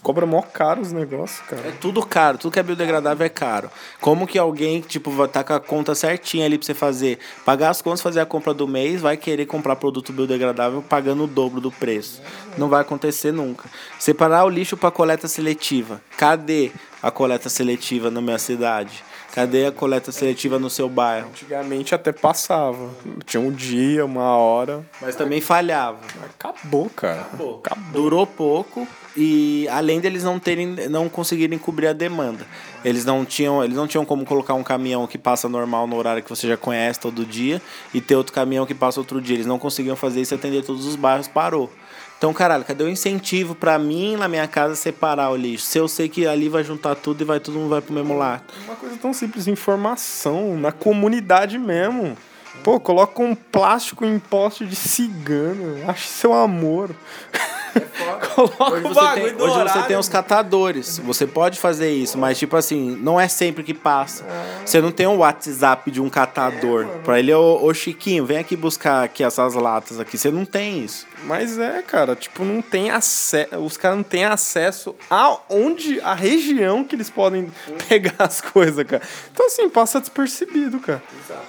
[0.01, 1.73] cobra mó caro os negócios, É cara.
[1.81, 3.69] tudo caro, tudo que é biodegradável é caro.
[4.01, 7.71] Como que alguém, tipo, vai estar com a conta certinha ali pra você fazer, pagar
[7.71, 11.61] as contas, fazer a compra do mês, vai querer comprar produto biodegradável pagando o dobro
[11.61, 12.23] do preço?
[12.57, 13.69] Não vai acontecer nunca.
[13.99, 16.01] Separar o lixo para coleta seletiva.
[16.17, 16.71] Cadê
[17.03, 19.03] a coleta seletiva na minha cidade?
[19.39, 21.29] Cadê a coleta seletiva no seu bairro?
[21.29, 22.91] Antigamente até passava.
[23.25, 24.85] Tinha um dia, uma hora.
[25.01, 26.01] Mas também falhava.
[26.25, 27.21] Acabou, cara.
[27.21, 27.63] Acabou.
[27.93, 28.85] Durou pouco
[29.17, 32.45] e além deles não terem não conseguirem cobrir a demanda.
[32.85, 36.21] Eles não tinham, eles não tinham como colocar um caminhão que passa normal no horário
[36.21, 37.63] que você já conhece todo dia
[37.95, 39.37] e ter outro caminhão que passa outro dia.
[39.37, 41.71] Eles não conseguiam fazer isso e atender todos os bairros, parou.
[42.19, 45.65] Então, caralho, cadê o incentivo pra mim na minha casa separar o lixo?
[45.65, 48.19] Se eu sei que ali vai juntar tudo e vai todo mundo vai pro mesmo
[48.19, 48.43] lado.
[48.65, 52.17] Uma coisa tão simples, informação na comunidade mesmo.
[52.65, 55.89] Pô, coloca um plástico em poste de cigano.
[55.89, 56.91] Acho seu amor.
[58.35, 59.87] coloca Hoje o você, bagulho tem, do hoje você horário.
[59.87, 60.99] tem os catadores.
[61.05, 64.25] Você pode fazer isso, mas tipo assim, não é sempre que passa.
[64.65, 66.87] Você não tem um WhatsApp de um catador.
[67.05, 70.19] pra ele, ô, ô Chiquinho, vem aqui buscar aqui essas latas aqui.
[70.19, 71.07] Você não tem isso.
[71.25, 73.57] Mas é, cara, tipo, não tem acesso.
[73.59, 76.01] Os caras não têm acesso a onde.
[76.01, 77.51] a região que eles podem
[77.89, 79.03] pegar as coisas, cara.
[79.33, 81.03] Então, assim, passa despercebido, cara.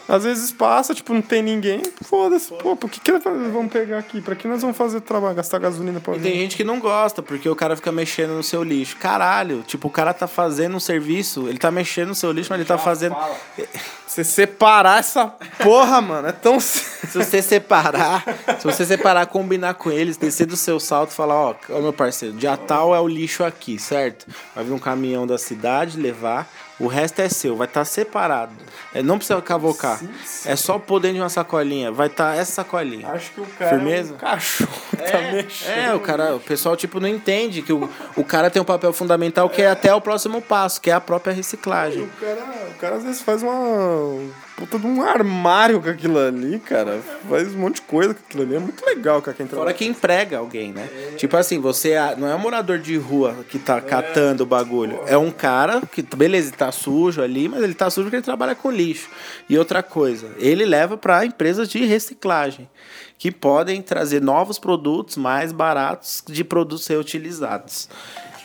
[0.07, 1.81] Às vezes passa, tipo, não tem ninguém.
[2.03, 2.53] Foda-se.
[2.55, 4.21] Pô, por que, que nós vamos pegar aqui?
[4.21, 5.35] Pra que nós vamos fazer trabalho?
[5.35, 8.43] Gastar gasolina pra E tem gente que não gosta, porque o cara fica mexendo no
[8.43, 8.97] seu lixo.
[8.97, 12.59] Caralho, tipo, o cara tá fazendo um serviço, ele tá mexendo no seu lixo, mas
[12.59, 13.15] ele tá fazendo.
[14.09, 15.27] Você separar essa
[15.61, 16.59] porra, mano, é tão.
[16.59, 16.83] se
[17.13, 18.23] você separar,
[18.57, 21.93] se você separar, combinar com eles, descer do seu salto e falar, ó, oh, meu
[21.93, 24.25] parceiro, dia tal é o lixo aqui, certo?
[24.55, 26.49] Vai vir um caminhão da cidade levar,
[26.79, 28.53] o resto é seu, vai estar tá separado.
[28.93, 29.97] É, não precisa cavocar.
[29.97, 30.49] Sim, sim.
[30.49, 31.91] É só pôr dentro de uma sacolinha.
[31.91, 33.07] Vai estar tá essa sacolinha.
[33.09, 34.13] Acho que o cara Firmeza?
[34.13, 35.77] é um cachorro tá é, tá mexendo.
[35.77, 38.93] É, o cara, o pessoal tipo não entende que o, o cara tem um papel
[38.93, 42.03] fundamental que é até o próximo passo, que é a própria reciclagem.
[42.03, 44.29] O cara, o cara às vezes faz uma
[44.59, 46.99] puta de um armário com aquilo ali, cara.
[47.29, 48.55] Faz um monte de coisa com aquilo ali.
[48.55, 49.67] É muito legal com quem trabalha.
[49.67, 50.89] Fora que emprega alguém, né?
[50.93, 51.15] É.
[51.15, 53.81] Tipo assim, você é, não é um morador de rua que tá é.
[53.81, 54.99] catando o bagulho.
[55.07, 58.53] É um cara que, beleza, tá sujo ali, mas ele tá sujo porque ele trabalha
[58.53, 59.09] com lixo.
[59.49, 62.69] E outra coisa, ele leva para empresas de reciclagem
[63.17, 67.89] que podem trazer novos produtos mais baratos de produtos reutilizados.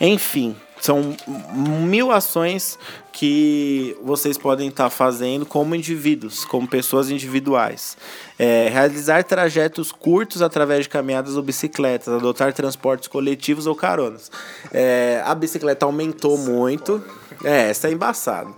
[0.01, 1.17] Enfim, são
[1.55, 2.79] mil ações
[3.13, 7.97] que vocês podem estar tá fazendo como indivíduos, como pessoas individuais.
[8.37, 14.31] É, realizar trajetos curtos através de caminhadas ou bicicletas, adotar transportes coletivos ou caronas.
[14.73, 17.03] É, a bicicleta aumentou muito.
[17.45, 18.55] É, essa é embaçado.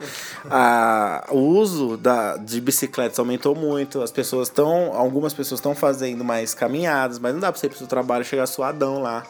[0.50, 4.00] A, o uso da, de bicicletas aumentou muito.
[4.00, 4.94] As pessoas estão.
[4.94, 8.24] Algumas pessoas estão fazendo mais caminhadas, mas não dá pra você ir pro seu trabalho
[8.24, 9.22] chegar suadão lá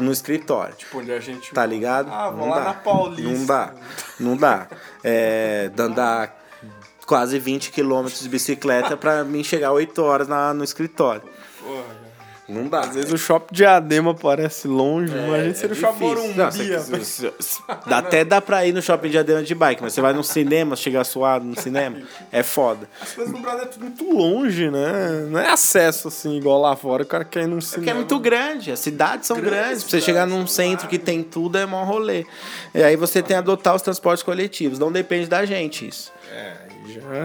[0.00, 0.74] no escritório.
[0.74, 1.52] Tipo, onde a gente.
[1.52, 2.10] Tá ligado?
[2.10, 2.64] Ah, vou não lá dá.
[2.64, 3.30] na Paulista.
[3.30, 3.74] Não dá.
[4.18, 4.66] Não dá.
[5.04, 6.38] É, andar
[7.06, 11.22] quase 20 quilômetros de bicicleta pra mim chegar 8 horas na, no escritório.
[11.60, 12.01] Porra.
[12.48, 12.80] Não dá.
[12.80, 16.34] Às vezes o shopping de Adema parece longe, é, imagina se é o shopping Morumbi.
[17.86, 20.24] Dá, até dá pra ir no shopping de Adema de bike, mas você vai no
[20.24, 22.88] cinema, chegar suado no cinema, é foda.
[23.00, 25.26] As coisas no Brasil é tudo muito longe, né?
[25.30, 27.76] Não é acesso assim, igual lá fora, o cara quer ir num cinema.
[27.76, 29.84] Porque é muito grande, as cidades são grande, grandes.
[29.84, 32.26] Pra você chegar num centro que tem tudo, é mó rolê.
[32.74, 34.78] E aí você tem que adotar os transportes coletivos.
[34.78, 36.12] Não depende da gente isso.
[36.30, 36.71] É,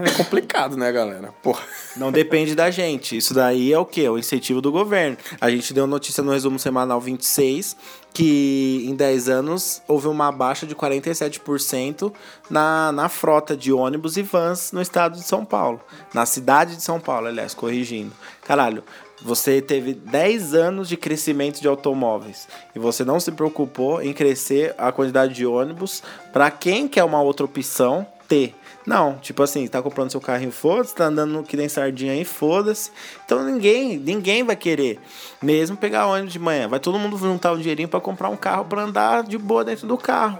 [0.06, 1.32] é complicado, né, galera?
[1.42, 1.62] Porra.
[1.96, 3.16] Não depende da gente.
[3.16, 4.08] Isso daí é o quê?
[4.08, 5.16] O incentivo do governo.
[5.40, 7.76] A gente deu notícia no resumo semanal 26
[8.12, 12.12] que em 10 anos houve uma baixa de 47%
[12.50, 15.80] na, na frota de ônibus e vans no estado de São Paulo.
[16.12, 18.12] Na cidade de São Paulo, aliás, corrigindo.
[18.44, 18.82] Caralho,
[19.22, 24.74] você teve 10 anos de crescimento de automóveis e você não se preocupou em crescer
[24.78, 26.02] a quantidade de ônibus
[26.32, 28.54] para quem quer uma outra opção ter.
[28.88, 32.90] Não, tipo assim, tá comprando seu carrinho, foda-se, tá andando que nem sardinha aí, foda-se.
[33.22, 34.98] Então ninguém, ninguém vai querer
[35.42, 36.66] mesmo pegar ônibus de manhã.
[36.66, 39.86] Vai todo mundo juntar um dinheirinho para comprar um carro para andar de boa dentro
[39.86, 40.38] do carro.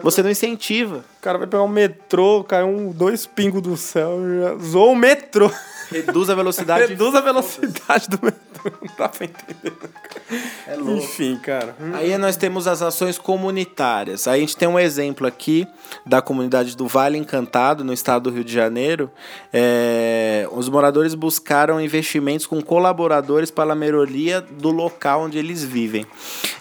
[0.00, 1.04] Você não incentiva.
[1.18, 4.96] O cara vai pegar um metrô, caiu um, dois pingos do céu, já usou o
[4.96, 5.50] metrô.
[5.90, 6.86] Reduz a velocidade.
[6.86, 8.72] Reduz a velocidade do metrô.
[8.82, 9.72] Não dá pra entender.
[10.66, 11.02] É louco.
[11.02, 11.76] Enfim, cara.
[11.94, 14.26] Aí nós temos as ações comunitárias.
[14.26, 15.66] Aí a gente tem um exemplo aqui
[16.04, 19.10] da comunidade do Vale Encantado, no estado do Rio de Janeiro.
[19.52, 20.46] É...
[20.52, 26.04] Os moradores buscaram investimentos com colaboradores para a melhoria do local onde eles vivem.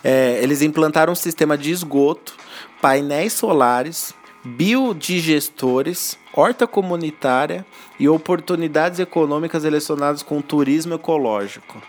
[0.03, 0.39] É...
[0.41, 2.35] Eles implantaram um sistema de esgoto,
[2.81, 4.13] painéis solares,
[4.45, 7.65] biodigestores, horta comunitária
[7.99, 11.81] e oportunidades econômicas relacionadas com turismo ecológico.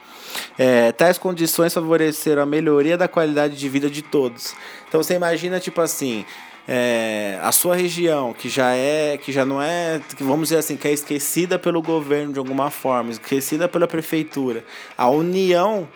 [0.59, 4.55] É, tais condições favoreceram a melhoria da qualidade de vida de todos.
[4.89, 6.25] Então você imagina tipo assim,
[6.67, 10.89] é, a sua região que já é que já não é vamos dizer assim que
[10.89, 14.63] é esquecida pelo governo de alguma forma esquecida pela prefeitura
[14.97, 15.89] a união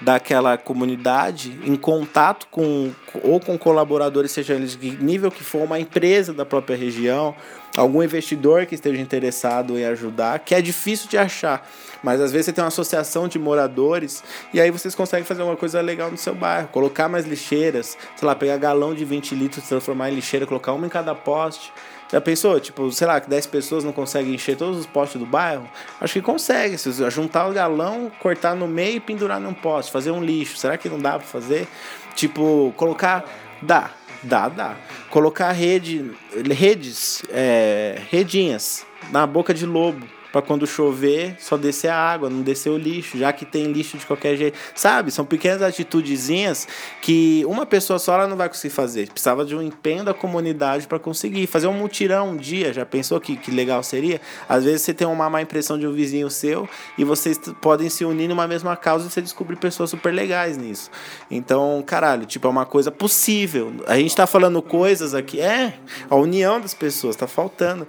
[0.00, 2.92] daquela comunidade em contato com
[3.22, 7.34] ou com colaboradores, seja eles de nível que for, uma empresa da própria região,
[7.76, 11.68] algum investidor que esteja interessado em ajudar, que é difícil de achar,
[12.02, 14.22] mas às vezes você tem uma associação de moradores
[14.52, 18.26] e aí vocês conseguem fazer uma coisa legal no seu bairro, colocar mais lixeiras, sei
[18.26, 21.72] lá, pegar galão de 20 litros, transformar em lixeira, colocar uma em cada poste
[22.10, 22.58] já pensou?
[22.58, 25.68] Tipo, sei lá, que 10 pessoas não conseguem encher todos os postes do bairro?
[26.00, 26.78] Acho que consegue.
[26.78, 30.56] Se juntar o galão, cortar no meio e pendurar num poste, fazer um lixo.
[30.56, 31.68] Será que não dá pra fazer?
[32.14, 33.24] Tipo, colocar.
[33.60, 33.90] Dá,
[34.22, 34.76] dá, dá.
[35.10, 36.12] Colocar rede,
[36.50, 42.42] redes, é, redinhas na boca de lobo para quando chover só descer a água, não
[42.42, 44.58] descer o lixo, já que tem lixo de qualquer jeito.
[44.74, 45.10] Sabe?
[45.10, 46.68] São pequenas atitudezinhas
[47.00, 49.08] que uma pessoa só ela não vai conseguir fazer.
[49.10, 51.46] Precisava de um empenho da comunidade para conseguir.
[51.46, 54.20] Fazer um mutirão um dia, já pensou que, que legal seria?
[54.48, 58.04] Às vezes você tem uma má impressão de um vizinho seu e vocês podem se
[58.04, 60.90] unir numa mesma causa e você descobrir pessoas super legais nisso.
[61.30, 63.72] Então, caralho, tipo, é uma coisa possível.
[63.86, 65.74] A gente tá falando coisas aqui, é,
[66.10, 67.86] a união das pessoas, tá faltando.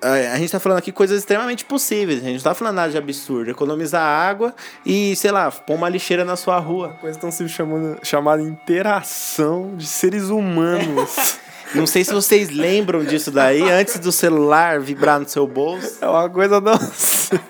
[0.00, 1.73] A gente tá falando aqui coisas extremamente possíveis.
[1.74, 3.50] A gente não tá falando nada de absurdo.
[3.50, 4.54] Economizar água
[4.84, 6.88] e, sei lá, pôr uma lixeira na sua rua.
[6.88, 11.38] Uma coisa estão se chamando chamada interação de seres humanos.
[11.74, 15.98] Não sei se vocês lembram disso daí, antes do celular vibrar no seu bolso.
[16.00, 17.40] É uma coisa nossa.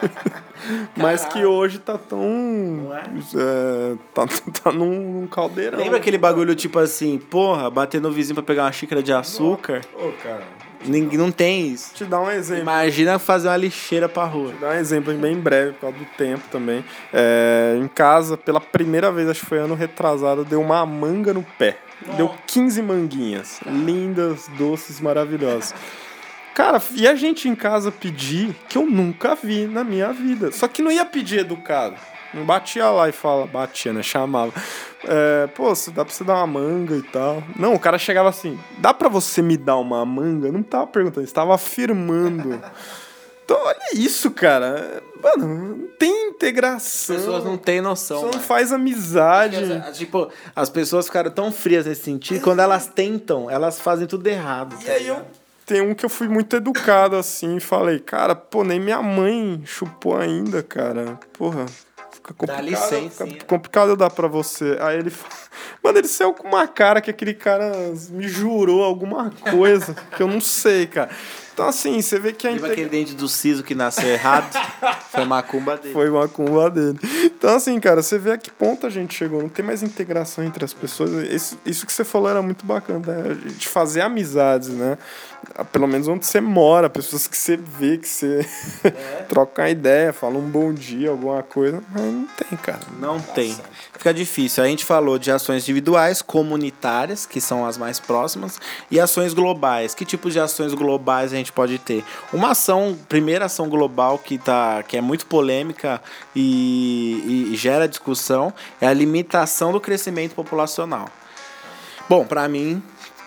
[0.96, 2.90] mas que hoje tá tão.
[2.94, 3.02] é?
[3.36, 4.26] é, tá,
[4.62, 5.78] tá num, num caldeirão.
[5.78, 9.82] Lembra aquele bagulho tipo assim, porra, bater no vizinho pra pegar uma xícara de açúcar?
[9.94, 10.42] Ô, cara,
[10.84, 11.94] Ninguém não tem isso.
[11.94, 12.62] te dar um exemplo.
[12.62, 14.50] Imagina fazer uma lixeira pra rua.
[14.50, 16.84] Vou dar um exemplo bem breve, por causa do tempo também.
[17.12, 21.42] É, em casa, pela primeira vez, acho que foi ano retrasado, deu uma manga no
[21.58, 21.78] pé.
[22.16, 23.60] Deu 15 manguinhas.
[23.66, 25.74] Lindas, doces, maravilhosas.
[26.54, 30.52] Cara, e a gente em casa pedir que eu nunca vi na minha vida.
[30.52, 31.96] Só que não ia pedir educado.
[32.34, 34.02] Não batia lá e fala, batia, né?
[34.02, 34.52] Chamava.
[35.04, 37.42] É, pô, você dá pra você dar uma manga e tal.
[37.58, 40.50] Não, o cara chegava assim, dá pra você me dar uma manga?
[40.50, 42.60] Não tava perguntando, estava afirmando.
[43.46, 45.02] Então, olha isso, cara.
[45.22, 47.14] Mano, não tem integração.
[47.14, 48.20] As pessoas não têm noção.
[48.22, 49.56] Você não faz amizade.
[49.70, 54.26] As- Tipo, as pessoas ficaram tão frias nesse sentido, quando elas tentam, elas fazem tudo
[54.28, 54.74] errado.
[54.82, 55.20] E aí eu
[55.66, 59.60] tenho um que eu fui muito educado assim e falei, cara, pô, nem minha mãe
[59.66, 61.20] chupou ainda, cara.
[61.36, 61.66] Porra.
[62.26, 64.78] Fica complicado, licença, fica complicado eu dar pra você.
[64.80, 65.30] Aí ele fala,
[65.84, 67.70] Mano, ele saiu com uma cara que aquele cara
[68.10, 71.10] me jurou alguma coisa que eu não sei, cara.
[71.52, 74.50] Então, assim, você vê que a integra- aquele dente do siso que nasceu errado?
[75.12, 75.92] Foi macumba dele.
[75.92, 76.98] Foi uma cumba dele.
[77.26, 79.40] Então, assim, cara, você vê a que ponto a gente chegou.
[79.42, 81.12] Não tem mais integração entre as pessoas.
[81.30, 83.34] Esse- isso que você falou era muito bacana, né?
[83.56, 84.98] De fazer amizades, né?
[85.72, 88.46] Pelo menos onde você mora, pessoas que você vê, que você
[89.28, 91.82] troca uma ideia, fala um bom dia, alguma coisa.
[91.92, 92.80] Mas não tem, cara.
[92.98, 93.56] Não tem.
[93.92, 94.62] Fica difícil.
[94.62, 99.94] A gente falou de ações individuais, comunitárias, que são as mais próximas, e ações globais.
[99.94, 102.04] Que tipos de ações globais a gente pode ter?
[102.32, 106.00] Uma ação, primeira ação global que, tá, que é muito polêmica
[106.34, 111.08] e, e gera discussão é a limitação do crescimento populacional.
[112.08, 112.82] Bom, pra mim,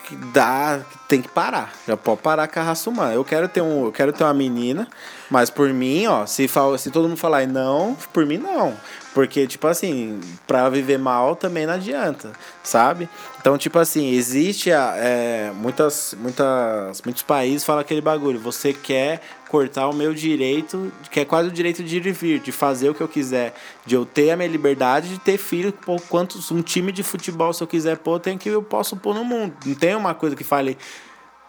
[0.08, 1.72] que dá, tem que parar.
[1.88, 3.14] Já pode parar com a raça humana.
[3.14, 4.88] Eu quero ter um, eu quero ter uma menina,
[5.30, 8.74] mas por mim, ó, se fal- se todo mundo falar não, por mim não.
[9.14, 12.32] Porque tipo assim, pra viver mal também não adianta,
[12.64, 13.10] sabe?
[13.40, 19.88] Então, tipo assim, existe é, muitas muitas muitos países falam aquele bagulho, você quer cortar
[19.88, 22.94] o meu direito, que é quase o direito de ir e vir, de fazer o
[22.94, 23.54] que eu quiser,
[23.86, 27.54] de eu ter a minha liberdade de ter filho, pô, quantos um time de futebol
[27.54, 29.54] se eu quiser pôr, tem que eu posso pôr no mundo.
[29.66, 30.78] Não tem uma coisa que fale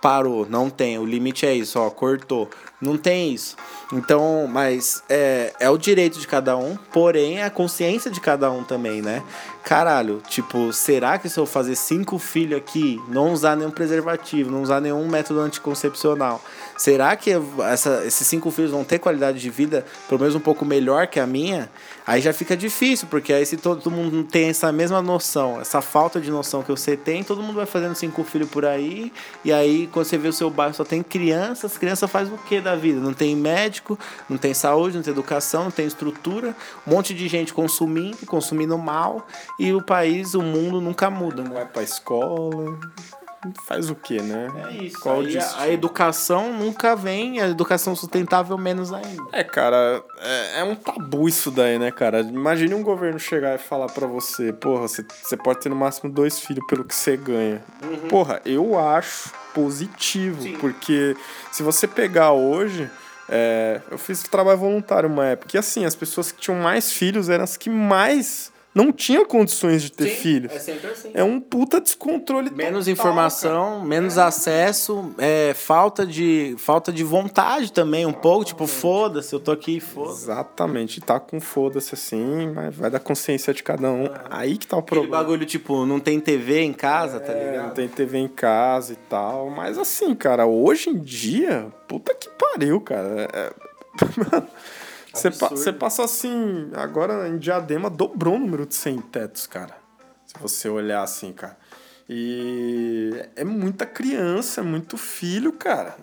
[0.00, 2.48] parou, não tem, o limite é isso, ó, cortou.
[2.80, 3.56] Não tem isso.
[3.92, 8.50] Então, mas é, é o direito de cada um, porém é a consciência de cada
[8.50, 9.22] um também, né?
[9.64, 14.62] Caralho, tipo, será que se eu fazer cinco filhos aqui, não usar nenhum preservativo, não
[14.62, 16.42] usar nenhum método anticoncepcional,
[16.76, 17.30] será que
[17.64, 21.20] essa, esses cinco filhos vão ter qualidade de vida, pelo menos um pouco melhor que
[21.20, 21.70] a minha?
[22.06, 26.18] Aí já fica difícil, porque aí se todo mundo tem essa mesma noção, essa falta
[26.18, 29.12] de noção que você tem, todo mundo vai fazendo cinco filhos por aí,
[29.44, 32.58] e aí quando você vê o seu bairro só tem crianças, criança faz o que
[32.68, 33.00] da vida?
[33.00, 33.98] Não tem médico,
[34.28, 36.54] não tem saúde, não tem educação, não tem estrutura,
[36.86, 39.26] um monte de gente consumindo, consumindo mal,
[39.58, 41.50] e o país, o mundo nunca muda, né?
[41.52, 42.78] Vai pra escola.
[43.66, 44.48] Faz o quê, né?
[44.68, 44.98] É isso.
[45.00, 49.22] Qual Aí a, a educação nunca vem, a educação sustentável menos ainda.
[49.32, 52.20] É, cara, é, é um tabu isso daí, né, cara?
[52.20, 56.10] Imagine um governo chegar e falar pra você, porra, você, você pode ter no máximo
[56.10, 57.62] dois filhos pelo que você ganha.
[58.08, 60.56] Porra, eu acho positivo, Sim.
[60.58, 61.16] porque
[61.52, 62.90] se você pegar hoje.
[63.28, 67.28] é, eu fiz trabalho voluntário uma época, e assim, as pessoas que tinham mais filhos
[67.28, 70.52] eram as que mais não tinham condições de ter filhos.
[70.62, 71.10] sempre assim.
[71.14, 77.72] É um puta descontrole Menos total, informação, menos acesso, é, falta, de, falta de vontade
[77.72, 78.44] também, um pouco.
[78.44, 80.22] Tipo, foda-se, eu tô aqui, foda-se.
[80.24, 84.06] Exatamente, tá com foda-se assim, mas vai da consciência de cada um.
[84.30, 85.22] Aí que tá o Aquele problema.
[85.24, 87.74] bagulho, tipo, não tem TV em casa, tá É, não ligado?
[87.74, 89.50] tem TV em casa e tal.
[89.50, 93.28] Mas assim, cara, hoje em dia, puta que pariu, cara.
[93.32, 93.52] É-
[94.30, 94.46] Mano,
[95.12, 99.76] você, pa- você passa assim, agora em Diadema dobrou o número de sem tetos, cara.
[100.26, 101.56] Se você olhar assim, cara.
[102.08, 105.94] E é muita criança, é muito filho, cara.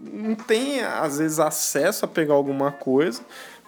[0.00, 3.20] Não tem, às vezes, acesso a pegar alguma coisa.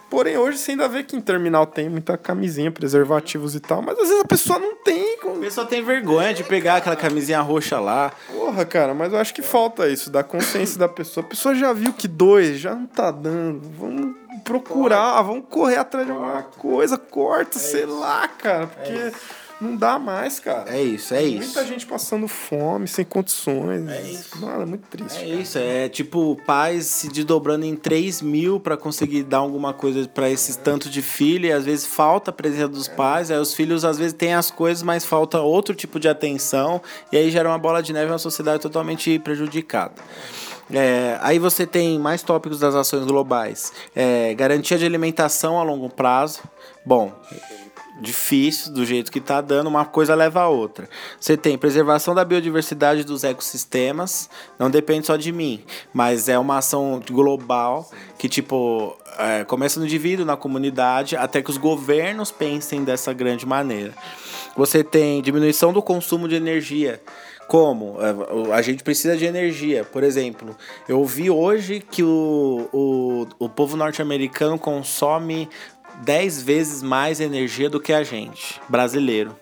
[0.09, 3.97] Porém, hoje você ainda vê que em terminal tem muita camisinha, preservativos e tal, mas
[3.99, 5.17] às vezes a pessoa não tem.
[5.21, 8.13] A pessoa tem vergonha de pegar aquela camisinha roxa lá.
[8.31, 11.25] Porra, cara, mas eu acho que falta isso, da consciência da pessoa.
[11.25, 13.59] A pessoa já viu que dois já não tá dando.
[13.77, 14.15] Vamos
[14.47, 19.11] procurar, vamos correr atrás de alguma coisa, corta, sei lá, cara, porque
[19.59, 20.73] não dá mais, cara.
[20.73, 21.45] É isso, é isso.
[21.45, 23.87] Muita gente passando fome, sem condições.
[23.87, 24.39] É isso.
[24.39, 25.23] Mano, é muito triste.
[25.23, 30.07] É isso, é tipo pais se desdobrando em 3 mil pra conseguir dar alguma coisa
[30.07, 33.53] pra esses tanto de filho, e às vezes falta a presença dos pais, aí os
[33.53, 36.81] filhos às vezes têm as coisas, mas falta outro tipo de atenção,
[37.11, 39.95] e aí gera uma bola de neve uma sociedade totalmente prejudicada.
[40.71, 43.71] É, aí você tem mais tópicos das ações globais.
[43.95, 46.41] É, garantia de alimentação a longo prazo.
[46.85, 47.13] Bom,
[47.99, 50.87] difícil do jeito que está dando, uma coisa leva a outra.
[51.19, 55.63] Você tem preservação da biodiversidade dos ecossistemas, não depende só de mim,
[55.93, 61.49] mas é uma ação global que, tipo, é, começa no indivíduo, na comunidade, até que
[61.49, 63.93] os governos pensem dessa grande maneira.
[64.55, 67.01] Você tem diminuição do consumo de energia.
[67.47, 67.97] Como?
[68.01, 69.83] É, a gente precisa de energia.
[69.85, 70.55] Por exemplo,
[70.87, 75.49] eu vi hoje que o, o, o povo norte-americano consome
[76.03, 79.35] 10 vezes mais energia do que a gente, brasileiro.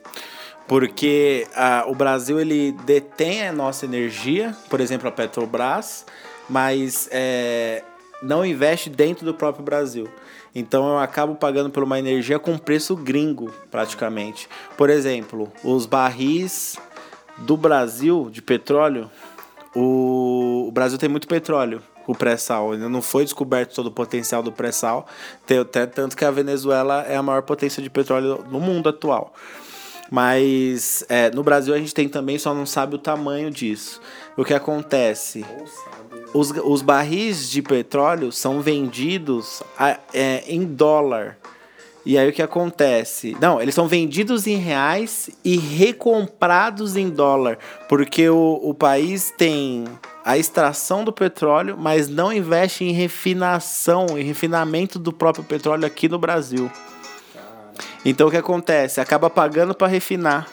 [0.68, 6.06] Porque a, o Brasil ele detém a nossa energia, por exemplo, a Petrobras,
[6.50, 7.84] mas é,
[8.22, 10.08] não investe dentro do próprio Brasil.
[10.54, 14.48] Então eu acabo pagando por uma energia com preço gringo, praticamente.
[14.78, 16.78] Por exemplo, os barris
[17.40, 19.10] do Brasil de petróleo,
[19.76, 22.72] o, o Brasil tem muito petróleo o pré-sal.
[22.72, 25.08] Ainda não foi descoberto todo o potencial do pré-sal,
[25.44, 29.34] até tanto que a Venezuela é a maior potência de petróleo no mundo atual.
[30.12, 34.00] Mas é, no Brasil a gente tem também, só não sabe o tamanho disso.
[34.38, 35.44] O que acontece?
[36.34, 41.38] Os, os barris de petróleo são vendidos a, é, em dólar.
[42.06, 43.36] E aí o que acontece?
[43.42, 47.58] Não, eles são vendidos em reais e recomprados em dólar,
[47.90, 49.86] porque o, o país tem
[50.24, 56.08] a extração do petróleo, mas não investe em refinação, em refinamento do próprio petróleo aqui
[56.08, 56.72] no Brasil.
[58.06, 59.02] Então o que acontece?
[59.02, 60.48] Acaba pagando para refinar.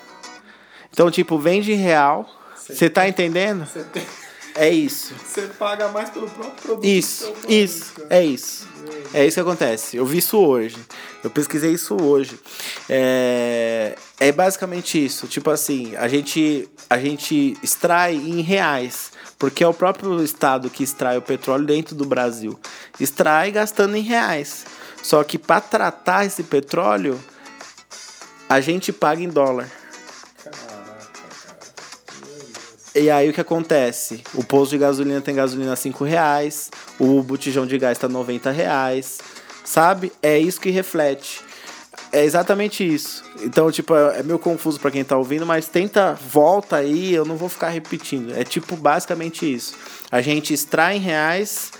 [0.90, 2.26] Então, tipo, vende real.
[2.56, 3.66] Você tá entendendo?
[3.92, 4.02] Tem...
[4.54, 5.14] É isso.
[5.14, 6.84] Você paga mais pelo próprio produto.
[6.84, 8.68] Isso, isso, é isso.
[9.14, 9.96] É isso que acontece.
[9.96, 10.76] Eu vi isso hoje.
[11.22, 12.38] Eu pesquisei isso hoje.
[12.88, 15.26] É, é basicamente isso.
[15.26, 19.12] Tipo assim, a gente, a gente extrai em reais.
[19.38, 22.58] Porque é o próprio estado que extrai o petróleo dentro do Brasil.
[23.00, 24.64] Extrai gastando em reais.
[25.02, 27.18] Só que para tratar esse petróleo,
[28.48, 29.68] a gente paga em dólar.
[32.94, 34.22] E aí o que acontece?
[34.34, 36.70] O posto de gasolina tem gasolina a 5 reais,
[37.02, 39.18] o botijão de gás está 90 reais,
[39.64, 40.12] sabe?
[40.22, 41.40] É isso que reflete.
[42.12, 43.24] É exatamente isso.
[43.40, 47.36] Então, tipo, é meio confuso para quem tá ouvindo, mas tenta, volta aí, eu não
[47.36, 48.32] vou ficar repetindo.
[48.36, 49.74] É tipo basicamente isso.
[50.12, 51.72] A gente extrai em reais,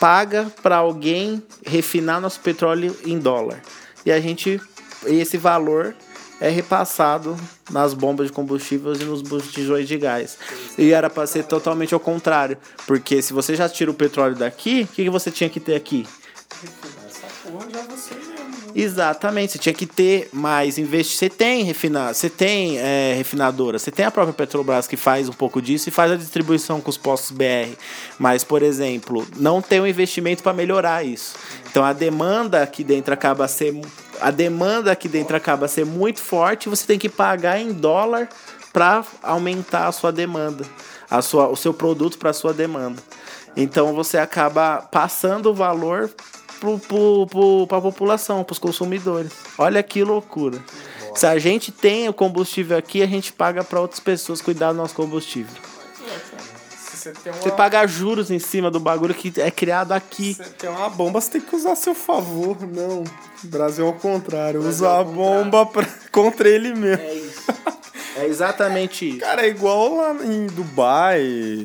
[0.00, 3.60] paga para alguém refinar nosso petróleo em dólar.
[4.06, 4.58] E a gente
[5.06, 5.94] esse valor
[6.44, 7.36] é repassado
[7.70, 10.36] nas bombas de combustíveis e nos botijões de gás.
[10.76, 14.82] E era para ser totalmente ao contrário, porque se você já tira o petróleo daqui,
[14.82, 16.06] o que, que você tinha que ter aqui?
[16.62, 18.34] Né?
[18.74, 21.16] Exatamente, você tinha que ter mais investimento.
[21.16, 25.32] Você tem refinar, você tem é, refinadora, você tem a própria Petrobras que faz um
[25.32, 27.72] pouco disso e faz a distribuição com os postos BR.
[28.18, 31.36] Mas, por exemplo, não tem um investimento para melhorar isso.
[31.70, 33.72] Então a demanda aqui dentro acaba ser
[34.20, 38.28] a demanda aqui dentro acaba ser muito forte, você tem que pagar em dólar
[38.72, 40.64] para aumentar a sua demanda,
[41.10, 43.00] a sua, o seu produto para a sua demanda.
[43.56, 46.10] Então você acaba passando o valor
[47.68, 49.32] para a população, para os consumidores.
[49.58, 50.58] Olha que loucura.
[51.14, 54.78] Se a gente tem o combustível aqui, a gente paga para outras pessoas cuidar do
[54.78, 55.54] nosso combustível.
[57.12, 57.36] Você, uma...
[57.40, 60.34] você paga juros em cima do bagulho que é criado aqui.
[60.34, 62.56] Você tem uma bomba, você tem que usar a seu favor.
[62.66, 63.04] Não.
[63.42, 64.60] Brasil ao contrário.
[64.60, 65.86] Brasil usa a bomba pra...
[66.10, 67.02] contra ele mesmo.
[67.02, 67.44] É isso.
[68.16, 69.18] É exatamente isso.
[69.18, 71.20] Cara, é igual lá em Dubai,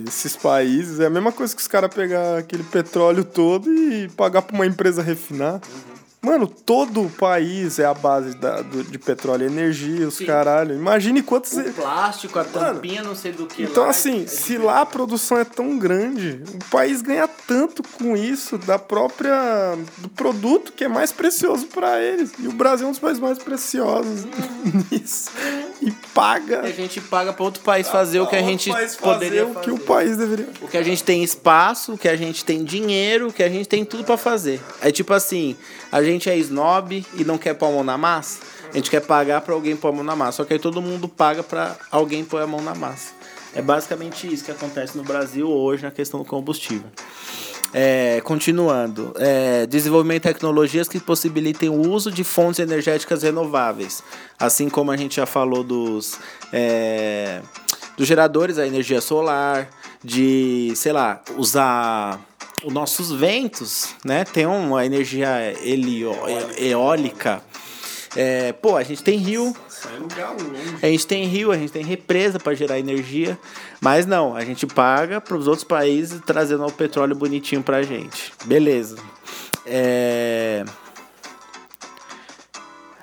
[0.07, 0.99] esses países.
[0.99, 4.65] É a mesma coisa que os caras pegar aquele petróleo todo e pagar pra uma
[4.65, 5.55] empresa refinar.
[5.55, 5.98] Uhum.
[6.21, 10.25] Mano, todo o país é a base da, do, de petróleo e energia, os Sim.
[10.25, 10.75] caralho.
[10.75, 11.53] Imagine quantos.
[11.53, 13.63] O plástico, a tampinha, Mano, não sei do que.
[13.63, 17.81] Então, lá, assim, é se lá a produção é tão grande, o país ganha tanto
[17.83, 19.77] com isso da própria.
[19.99, 22.33] do produto que é mais precioso para eles.
[22.37, 24.83] E o Brasil é um dos países mais preciosos hum.
[24.91, 25.31] nisso.
[25.81, 26.63] E paga.
[26.65, 29.57] E a gente paga para outro país fazer o que a gente poderia fazer.
[29.57, 30.49] O que o país deveria.
[30.61, 33.47] O que a gente tem espaço, o que a gente tem dinheiro, o que a
[33.47, 34.59] gente tem tudo para fazer.
[34.81, 35.55] É tipo assim,
[35.89, 38.39] a gente gente é snob e não quer pôr a mão na massa.
[38.71, 40.37] A gente quer pagar para alguém pôr a mão na massa.
[40.37, 43.13] Só que aí todo mundo paga para alguém pôr a mão na massa.
[43.53, 46.89] É basicamente isso que acontece no Brasil hoje na questão do combustível.
[47.71, 54.03] É, continuando, é, desenvolvimento de tecnologias que possibilitem o uso de fontes energéticas renováveis,
[54.39, 56.17] assim como a gente já falou dos,
[56.51, 57.41] é,
[57.95, 59.69] dos geradores, a energia solar,
[60.03, 62.19] de, sei lá, usar
[62.63, 66.13] os nossos ventos, né, tem uma energia helio,
[66.57, 67.41] eólica
[68.15, 69.55] É, pô, a gente tem rio,
[70.43, 70.77] longe.
[70.81, 73.37] a gente tem rio, a gente tem represa para gerar energia,
[73.79, 78.33] mas não, a gente paga para os outros países trazendo o petróleo bonitinho pra gente.
[78.45, 78.97] Beleza.
[79.65, 80.65] É...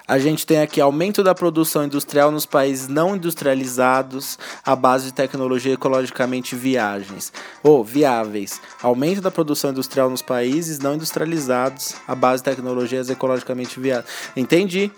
[0.08, 5.12] A gente tem aqui aumento da produção industrial nos países não industrializados à base de
[5.12, 7.32] tecnologia ecologicamente viagens
[7.62, 8.60] ou viáveis.
[8.82, 14.06] Aumento da produção industrial nos países não industrializados à base de tecnologias ecologicamente viáveis.
[14.36, 14.92] Entendi.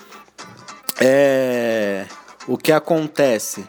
[1.01, 2.07] É,
[2.49, 3.65] o que acontece?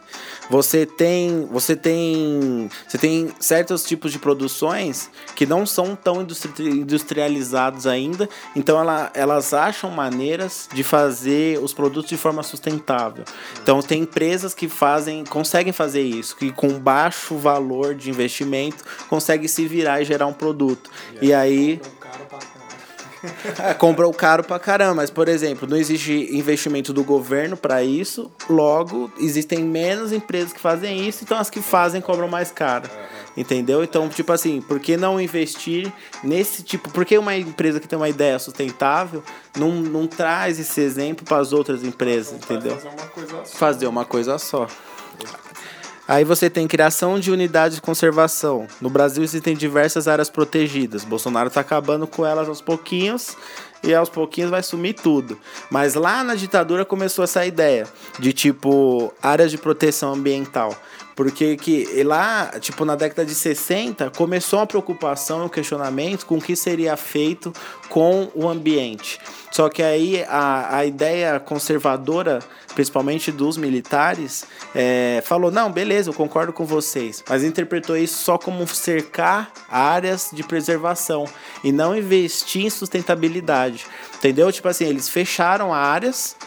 [0.49, 6.69] Você tem, você tem, você tem certos tipos de produções que não são tão industri-
[6.69, 13.25] industrializados ainda, então ela, elas acham maneiras de fazer os produtos de forma sustentável.
[13.61, 19.47] Então tem empresas que fazem, conseguem fazer isso, que com baixo valor de investimento conseguem
[19.47, 20.89] se virar e gerar um produto.
[21.21, 21.81] E aí
[23.77, 29.11] comprou caro pra caramba, mas por exemplo, não existe investimento do governo pra isso, logo
[29.19, 32.89] existem menos empresas que fazem isso, então as que fazem cobram mais caro.
[33.37, 33.83] Entendeu?
[33.83, 35.91] Então, tipo assim, por que não investir
[36.23, 36.89] nesse tipo?
[36.89, 39.23] Por que uma empresa que tem uma ideia sustentável
[39.57, 42.75] não, não traz esse exemplo para as outras empresas, entendeu?
[42.75, 43.57] Fazer uma coisa só.
[43.57, 44.67] fazer uma coisa só.
[46.09, 48.65] Aí você tem criação de unidades de conservação.
[48.81, 51.05] No Brasil existem diversas áreas protegidas.
[51.05, 53.37] Bolsonaro tá acabando com elas aos pouquinhos
[53.83, 55.37] e aos pouquinhos vai sumir tudo.
[55.69, 57.85] Mas lá na ditadura começou essa ideia
[58.17, 60.75] de tipo áreas de proteção ambiental.
[61.19, 66.37] Porque que lá, tipo, na década de 60, começou uma preocupação e um questionamento com
[66.37, 67.51] o que seria feito
[67.89, 69.19] com o ambiente.
[69.51, 72.39] Só que aí a, a ideia conservadora,
[72.73, 78.37] principalmente dos militares, é, falou: não, beleza, eu concordo com vocês, mas interpretou isso só
[78.37, 81.25] como cercar áreas de preservação
[81.61, 83.85] e não investir em sustentabilidade.
[84.15, 84.49] Entendeu?
[84.53, 86.37] Tipo assim, eles fecharam áreas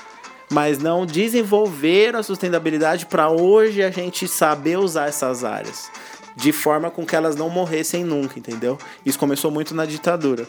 [0.53, 5.91] mas não desenvolveram a sustentabilidade para hoje a gente saber usar essas áreas
[6.37, 8.79] de forma com que elas não morressem nunca, entendeu?
[9.05, 10.47] Isso começou muito na ditadura.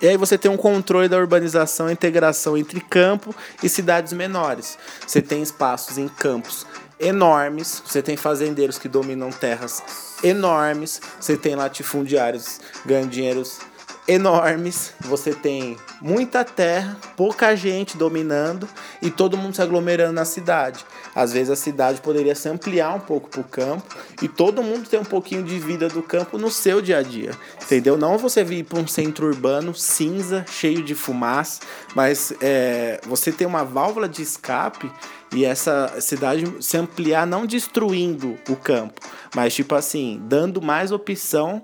[0.00, 4.78] E aí você tem um controle da urbanização e integração entre campo e cidades menores.
[5.06, 6.66] Você tem espaços em campos
[6.98, 9.82] enormes, você tem fazendeiros que dominam terras
[10.22, 13.60] enormes, você tem latifundiários ganhando dinheiros
[14.06, 18.68] enormes, você tem muita terra, pouca gente dominando
[19.00, 20.84] e todo mundo se aglomerando na cidade.
[21.14, 23.84] Às vezes a cidade poderia se ampliar um pouco para o campo
[24.20, 27.30] e todo mundo ter um pouquinho de vida do campo no seu dia a dia,
[27.62, 27.96] entendeu?
[27.96, 31.60] Não você vir para um centro urbano cinza, cheio de fumaça,
[31.94, 34.90] mas é, você ter uma válvula de escape
[35.32, 39.00] e essa cidade se ampliar não destruindo o campo,
[39.34, 41.62] mas tipo assim, dando mais opção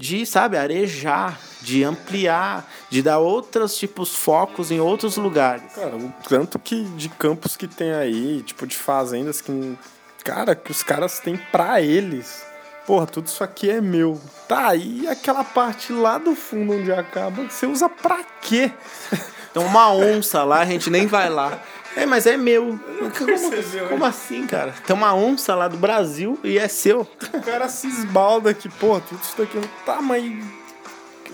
[0.00, 5.74] de, sabe, arejar, de ampliar, de dar outros tipos focos em outros lugares.
[5.74, 9.78] Cara, o tanto que de campos que tem aí, tipo, de fazendas que.
[10.24, 12.42] Cara, que os caras têm pra eles.
[12.86, 14.18] Porra, tudo isso aqui é meu.
[14.48, 18.72] Tá, e aquela parte lá do fundo onde acaba, você usa pra quê?
[19.52, 21.60] Tem uma onça lá, a gente nem vai lá.
[21.96, 22.78] É, mas é meu.
[23.18, 24.72] Como, como assim, cara?
[24.86, 27.00] Tem uma onça lá do Brasil e é seu.
[27.32, 29.60] O cara se esbalda que, porra, tudo isso daqui.
[29.84, 30.24] Tá, mas.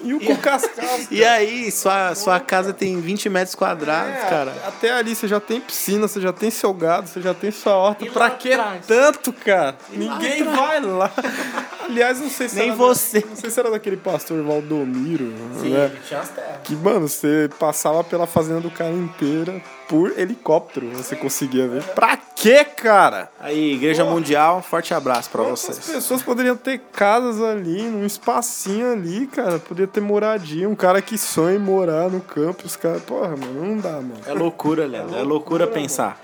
[0.02, 1.08] E o com cascas?
[1.10, 4.54] E aí, sua, sua casa tem 20 metros quadrados, É, cara.
[4.66, 7.74] Até ali você já tem piscina, você já tem seu gado, você já tem sua
[7.74, 8.04] horta.
[8.04, 8.86] E pra lá que atrás?
[8.86, 9.76] tanto, cara?
[9.90, 10.56] E lá Ninguém atrás?
[10.56, 11.10] vai lá.
[11.84, 13.24] Aliás, não sei se Nem era você.
[13.26, 15.90] Não sei se era daquele pastor Valdomiro, Sim, né?
[16.06, 16.58] tinha as terras.
[16.62, 21.82] Que, mano, você passava pela fazenda do cara inteira por helicóptero, você conseguia ver.
[21.82, 23.30] Pra quê, cara?
[23.40, 25.78] Aí, Igreja Mundial, forte abraço pra Quantas vocês.
[25.88, 29.58] pessoas poderiam ter casas ali, num espacinho ali, cara?
[29.58, 30.68] Podia ter moradia.
[30.68, 33.02] Um cara que sonha em morar no campo, os caras.
[33.02, 34.14] Porra, mano, não dá, mano.
[34.26, 35.16] É loucura, Leandro.
[35.16, 36.20] É loucura pensar.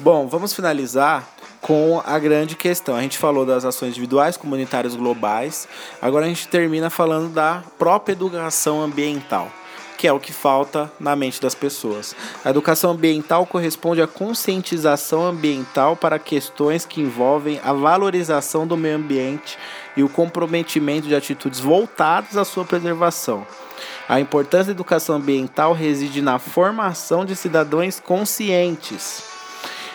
[0.00, 1.26] Bom, vamos finalizar
[1.60, 2.94] com a grande questão.
[2.94, 5.66] A gente falou das ações individuais, comunitárias, globais.
[6.00, 9.48] Agora a gente termina falando da própria educação ambiental,
[9.98, 12.14] que é o que falta na mente das pessoas.
[12.44, 18.94] A educação ambiental corresponde à conscientização ambiental para questões que envolvem a valorização do meio
[18.94, 19.58] ambiente
[19.96, 23.44] e o comprometimento de atitudes voltadas à sua preservação.
[24.08, 29.24] A importância da educação ambiental reside na formação de cidadãos conscientes.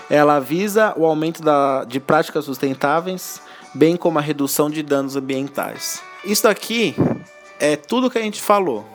[0.10, 3.42] Ela visa o aumento da, de práticas sustentáveis,
[3.74, 6.04] bem como a redução de danos ambientais.
[6.26, 6.94] Isso aqui
[7.58, 8.86] é tudo que a gente falou,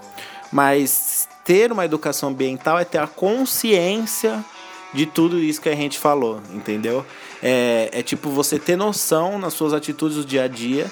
[0.53, 4.45] mas ter uma educação ambiental é ter a consciência
[4.93, 7.05] de tudo isso que a gente falou, entendeu?
[7.43, 10.91] É, é tipo você ter noção nas suas atitudes do dia a dia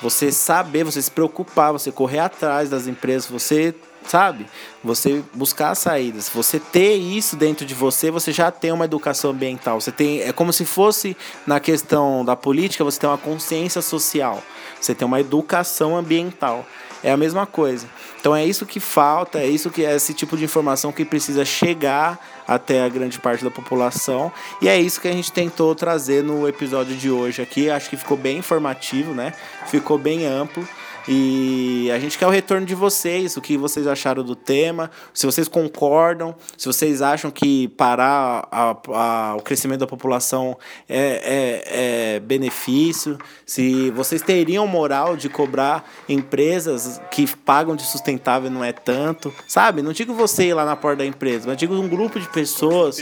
[0.00, 3.74] Você saber, você se preocupar, você correr atrás das empresas, você
[4.08, 4.46] sabe?
[4.82, 6.28] Você buscar saídas.
[6.28, 9.80] Você ter isso dentro de você, você já tem uma educação ambiental.
[9.80, 14.42] Você tem, é como se fosse na questão da política, você tem uma consciência social.
[14.80, 16.64] Você tem uma educação ambiental.
[17.02, 17.86] É a mesma coisa.
[18.20, 21.44] Então é isso que falta, é isso que é esse tipo de informação que precisa
[21.44, 24.32] chegar até a grande parte da população.
[24.60, 27.70] E é isso que a gente tentou trazer no episódio de hoje aqui.
[27.70, 29.32] Acho que ficou bem informativo, né?
[29.66, 30.66] Ficou bem amplo.
[31.10, 35.24] E a gente quer o retorno de vocês, o que vocês acharam do tema, se
[35.24, 42.16] vocês concordam, se vocês acham que parar a, a, o crescimento da população é, é,
[42.16, 43.16] é benefício,
[43.46, 49.80] se vocês teriam moral de cobrar empresas que pagam de sustentável não é tanto, sabe?
[49.80, 52.98] Não digo você ir lá na porta da empresa, mas digo um grupo de pessoas.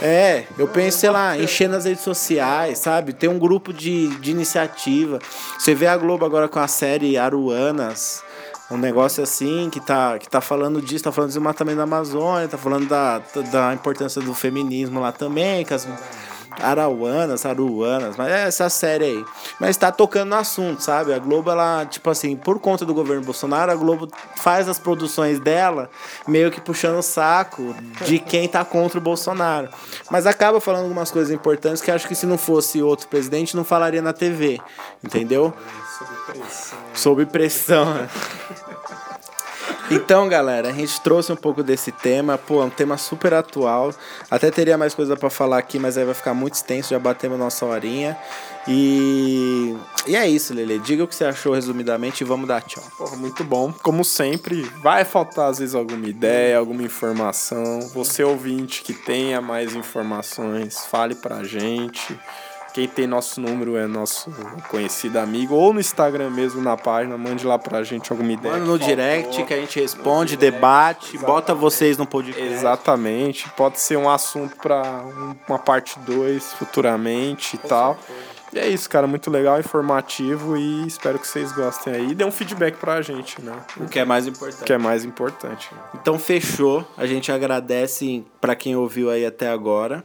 [0.00, 3.12] É, eu penso, sei lá, encher nas redes sociais, sabe?
[3.12, 5.18] Ter um grupo de, de iniciativa.
[5.58, 8.22] Você vê a Globo agora com a série Aruanas,
[8.70, 12.48] um negócio assim que tá, que tá falando disso, tá falando do desmatamento da Amazônia,
[12.48, 15.86] tá falando da, da importância do feminismo lá também, que as
[16.60, 19.24] Arauanas, Aruanas, mas é essa série aí.
[19.60, 21.12] Mas tá tocando no assunto, sabe?
[21.12, 25.38] A Globo, ela, tipo assim, por conta do governo Bolsonaro, a Globo faz as produções
[25.40, 25.90] dela
[26.26, 27.74] meio que puxando o saco
[28.04, 29.68] de quem tá contra o Bolsonaro.
[30.10, 33.64] Mas acaba falando algumas coisas importantes que acho que se não fosse outro presidente, não
[33.64, 34.60] falaria na TV,
[35.02, 35.52] entendeu?
[35.98, 36.78] Sob pressão.
[36.94, 38.08] Sob pressão, né?
[39.94, 43.94] Então, galera, a gente trouxe um pouco desse tema, pô, é um tema super atual.
[44.30, 47.38] Até teria mais coisa para falar aqui, mas aí vai ficar muito extenso, já batemos
[47.38, 48.16] nossa horinha.
[48.66, 50.78] E, e é isso, Lele.
[50.78, 52.82] Diga o que você achou resumidamente e vamos dar tchau.
[52.96, 53.70] Porra, muito bom.
[53.82, 57.80] Como sempre, vai faltar às vezes alguma ideia, alguma informação.
[57.92, 62.18] Você ouvinte que tenha mais informações, fale pra gente.
[62.72, 64.30] Quem tem nosso número é nosso
[64.68, 68.54] conhecido amigo, ou no Instagram mesmo, na página, mande lá pra gente alguma ideia.
[68.54, 71.26] Manda no direct que a gente responde, debate, exatamente.
[71.26, 72.42] bota vocês no podcast.
[72.42, 73.48] Exatamente.
[73.50, 75.04] Pode ser um assunto pra
[75.48, 77.94] uma parte 2 futuramente e Com tal.
[77.94, 78.32] Certeza.
[78.54, 82.10] E é isso, cara, muito legal, informativo e espero que vocês gostem aí.
[82.10, 83.54] E dê um feedback pra gente, né?
[83.78, 84.60] O que é mais importante.
[84.60, 85.70] O que é mais importante.
[85.94, 86.86] Então fechou.
[86.98, 90.04] A gente agradece para quem ouviu aí até agora.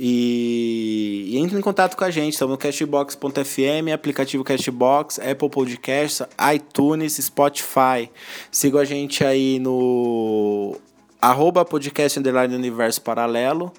[0.00, 6.22] E, e entre em contato com a gente, estamos no cashbox.fm, aplicativo Cashbox, Apple Podcasts,
[6.54, 8.08] iTunes, Spotify.
[8.50, 10.76] Siga a gente aí no
[11.20, 13.72] arroba podcast underline universo paralelo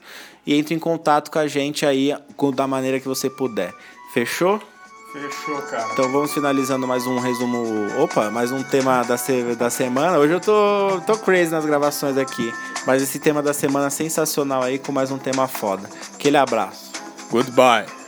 [0.46, 2.14] e entre em contato com a gente aí
[2.54, 3.74] da maneira que você puder.
[4.14, 4.62] Fechou?
[5.12, 5.90] Fechou, cara.
[5.92, 7.88] Então vamos finalizando mais um resumo.
[8.02, 9.56] Opa, mais um tema da, se...
[9.56, 10.20] da semana.
[10.20, 12.54] Hoje eu tô, tô crazy nas gravações aqui.
[12.86, 15.90] Mas esse tema da semana é sensacional aí com mais um tema foda.
[16.14, 16.92] Aquele abraço.
[17.32, 17.99] Goodbye.